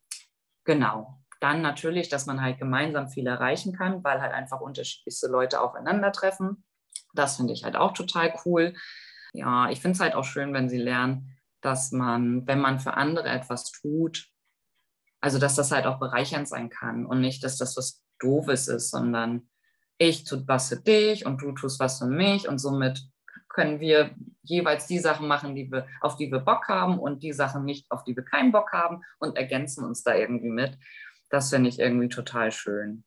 genau. 0.64 1.18
Dann 1.40 1.60
natürlich, 1.60 2.08
dass 2.08 2.26
man 2.26 2.40
halt 2.40 2.58
gemeinsam 2.58 3.08
viel 3.08 3.26
erreichen 3.26 3.76
kann, 3.76 4.02
weil 4.02 4.20
halt 4.20 4.32
einfach 4.32 4.60
unterschiedlichste 4.60 5.28
Leute 5.28 5.60
aufeinandertreffen. 5.60 6.64
Das 7.12 7.36
finde 7.36 7.52
ich 7.52 7.62
halt 7.62 7.76
auch 7.76 7.92
total 7.92 8.34
cool. 8.46 8.74
Ja, 9.34 9.68
ich 9.68 9.80
finde 9.80 9.96
es 9.96 10.00
halt 10.00 10.14
auch 10.14 10.24
schön, 10.24 10.54
wenn 10.54 10.70
sie 10.70 10.78
lernen, 10.78 11.37
dass 11.60 11.92
man, 11.92 12.46
wenn 12.46 12.60
man 12.60 12.80
für 12.80 12.94
andere 12.94 13.28
etwas 13.28 13.70
tut, 13.70 14.28
also 15.20 15.38
dass 15.38 15.56
das 15.56 15.72
halt 15.72 15.86
auch 15.86 15.98
bereichernd 15.98 16.48
sein 16.48 16.70
kann 16.70 17.06
und 17.06 17.20
nicht, 17.20 17.42
dass 17.42 17.58
das 17.58 17.76
was 17.76 18.02
Doofes 18.20 18.68
ist, 18.68 18.90
sondern 18.90 19.48
ich 19.98 20.24
tue 20.24 20.44
was 20.46 20.68
für 20.68 20.76
dich 20.76 21.26
und 21.26 21.42
du 21.42 21.52
tust 21.52 21.80
was 21.80 21.98
für 21.98 22.06
mich 22.06 22.48
und 22.48 22.58
somit 22.58 23.02
können 23.48 23.80
wir 23.80 24.14
jeweils 24.42 24.86
die 24.86 25.00
Sachen 25.00 25.26
machen, 25.26 25.56
die 25.56 25.70
wir, 25.70 25.86
auf 26.00 26.16
die 26.16 26.30
wir 26.30 26.38
Bock 26.38 26.68
haben 26.68 26.98
und 26.98 27.22
die 27.22 27.32
Sachen 27.32 27.64
nicht, 27.64 27.90
auf 27.90 28.04
die 28.04 28.14
wir 28.14 28.24
keinen 28.24 28.52
Bock 28.52 28.72
haben 28.72 29.02
und 29.18 29.36
ergänzen 29.36 29.84
uns 29.84 30.04
da 30.04 30.14
irgendwie 30.14 30.50
mit. 30.50 30.78
Das 31.30 31.50
finde 31.50 31.68
ich 31.68 31.80
irgendwie 31.80 32.08
total 32.08 32.52
schön. 32.52 33.04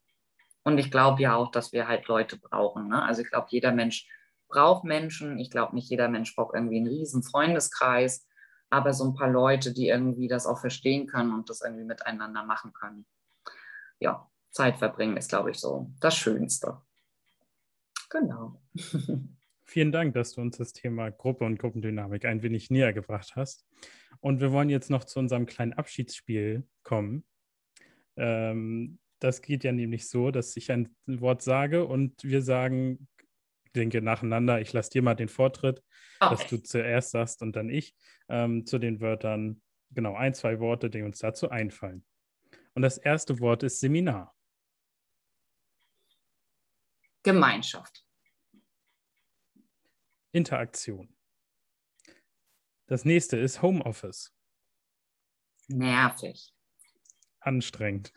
Und 0.63 0.77
ich 0.77 0.91
glaube 0.91 1.21
ja 1.21 1.35
auch, 1.35 1.51
dass 1.51 1.71
wir 1.71 1.87
halt 1.87 2.07
Leute 2.07 2.37
brauchen. 2.37 2.89
Ne? 2.89 3.01
Also 3.01 3.21
ich 3.21 3.29
glaube, 3.29 3.47
jeder 3.49 3.71
Mensch 3.71 4.07
braucht 4.49 4.83
Menschen. 4.83 5.39
Ich 5.39 5.49
glaube, 5.49 5.75
nicht 5.75 5.89
jeder 5.89 6.09
Mensch 6.09 6.35
braucht 6.35 6.53
irgendwie 6.53 6.77
einen 6.77 6.87
riesen 6.87 7.23
Freundeskreis 7.23 8.27
aber 8.71 8.93
so 8.93 9.03
ein 9.03 9.13
paar 9.13 9.29
Leute, 9.29 9.73
die 9.73 9.87
irgendwie 9.87 10.27
das 10.27 10.47
auch 10.47 10.59
verstehen 10.59 11.05
können 11.05 11.33
und 11.33 11.49
das 11.49 11.61
irgendwie 11.61 11.83
miteinander 11.83 12.43
machen 12.43 12.73
können. 12.73 13.05
Ja, 13.99 14.29
Zeit 14.49 14.77
verbringen 14.77 15.17
ist, 15.17 15.29
glaube 15.29 15.51
ich, 15.51 15.57
so 15.57 15.91
das 15.99 16.15
Schönste. 16.15 16.81
Genau. 18.09 18.61
Vielen 19.63 19.91
Dank, 19.91 20.13
dass 20.13 20.33
du 20.33 20.41
uns 20.41 20.57
das 20.57 20.73
Thema 20.73 21.11
Gruppe 21.11 21.45
und 21.45 21.59
Gruppendynamik 21.59 22.25
ein 22.25 22.43
wenig 22.43 22.71
näher 22.71 22.93
gebracht 22.93 23.35
hast. 23.35 23.65
Und 24.19 24.41
wir 24.41 24.51
wollen 24.51 24.69
jetzt 24.69 24.89
noch 24.89 25.03
zu 25.03 25.19
unserem 25.19 25.45
kleinen 25.45 25.73
Abschiedsspiel 25.73 26.67
kommen. 26.83 27.23
Ähm, 28.17 28.99
das 29.19 29.41
geht 29.41 29.63
ja 29.63 29.71
nämlich 29.71 30.09
so, 30.09 30.31
dass 30.31 30.57
ich 30.57 30.71
ein 30.71 30.95
Wort 31.05 31.41
sage 31.41 31.85
und 31.85 32.23
wir 32.23 32.41
sagen 32.41 33.07
denke 33.75 34.01
nacheinander. 34.01 34.61
Ich 34.61 34.73
lasse 34.73 34.91
dir 34.91 35.01
mal 35.01 35.15
den 35.15 35.29
Vortritt, 35.29 35.83
okay. 36.19 36.35
dass 36.35 36.47
du 36.47 36.57
zuerst 36.57 37.11
sagst 37.11 37.41
und 37.41 37.55
dann 37.55 37.69
ich 37.69 37.95
ähm, 38.29 38.65
zu 38.65 38.79
den 38.79 38.99
Wörtern, 38.99 39.61
genau, 39.91 40.15
ein, 40.15 40.33
zwei 40.33 40.59
Worte, 40.59 40.89
die 40.89 41.01
uns 41.01 41.19
dazu 41.19 41.49
einfallen. 41.49 42.05
Und 42.73 42.81
das 42.81 42.97
erste 42.97 43.39
Wort 43.39 43.63
ist 43.63 43.79
Seminar. 43.79 44.35
Gemeinschaft. 47.23 48.05
Interaktion. 50.31 51.15
Das 52.87 53.05
nächste 53.05 53.37
ist 53.37 53.61
Homeoffice. 53.61 54.33
Nervig. 55.67 56.53
Anstrengend. 57.39 58.11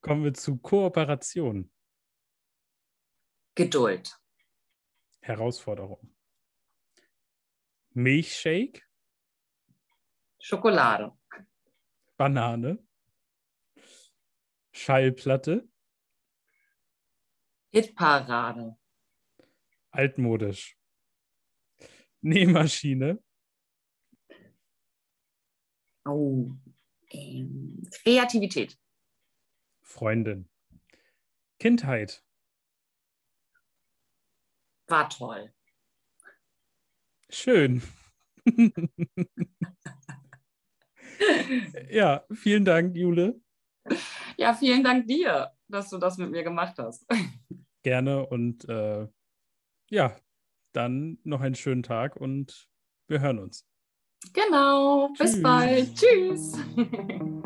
Kommen 0.00 0.24
wir 0.24 0.34
zu 0.34 0.56
Kooperation. 0.58 1.70
Geduld. 3.56 4.14
Herausforderung. 5.22 6.14
Milchshake. 7.94 8.82
Schokolade. 10.38 11.16
Banane. 12.18 12.86
Schallplatte. 14.72 15.66
Hitparade. 17.72 18.76
Altmodisch. 19.90 20.78
Nähmaschine. 22.20 23.24
Oh. 26.04 26.52
Ähm, 27.08 27.82
Kreativität. 27.90 28.78
Freundin. 29.80 30.50
Kindheit 31.58 32.25
war 34.88 35.08
toll. 35.08 35.52
Schön. 37.28 37.82
ja, 41.90 42.24
vielen 42.32 42.64
Dank, 42.64 42.96
Jule. 42.96 43.40
Ja, 44.36 44.54
vielen 44.54 44.84
Dank 44.84 45.06
dir, 45.06 45.52
dass 45.68 45.90
du 45.90 45.98
das 45.98 46.18
mit 46.18 46.30
mir 46.30 46.42
gemacht 46.42 46.78
hast. 46.78 47.06
Gerne 47.82 48.26
und 48.26 48.68
äh, 48.68 49.06
ja, 49.90 50.16
dann 50.72 51.18
noch 51.24 51.40
einen 51.40 51.54
schönen 51.54 51.82
Tag 51.82 52.16
und 52.16 52.68
wir 53.08 53.20
hören 53.20 53.38
uns. 53.38 53.66
Genau, 54.32 55.08
bis 55.18 55.32
Tschüss. 55.32 55.42
bald. 55.42 55.94
Tschüss. 55.94 56.58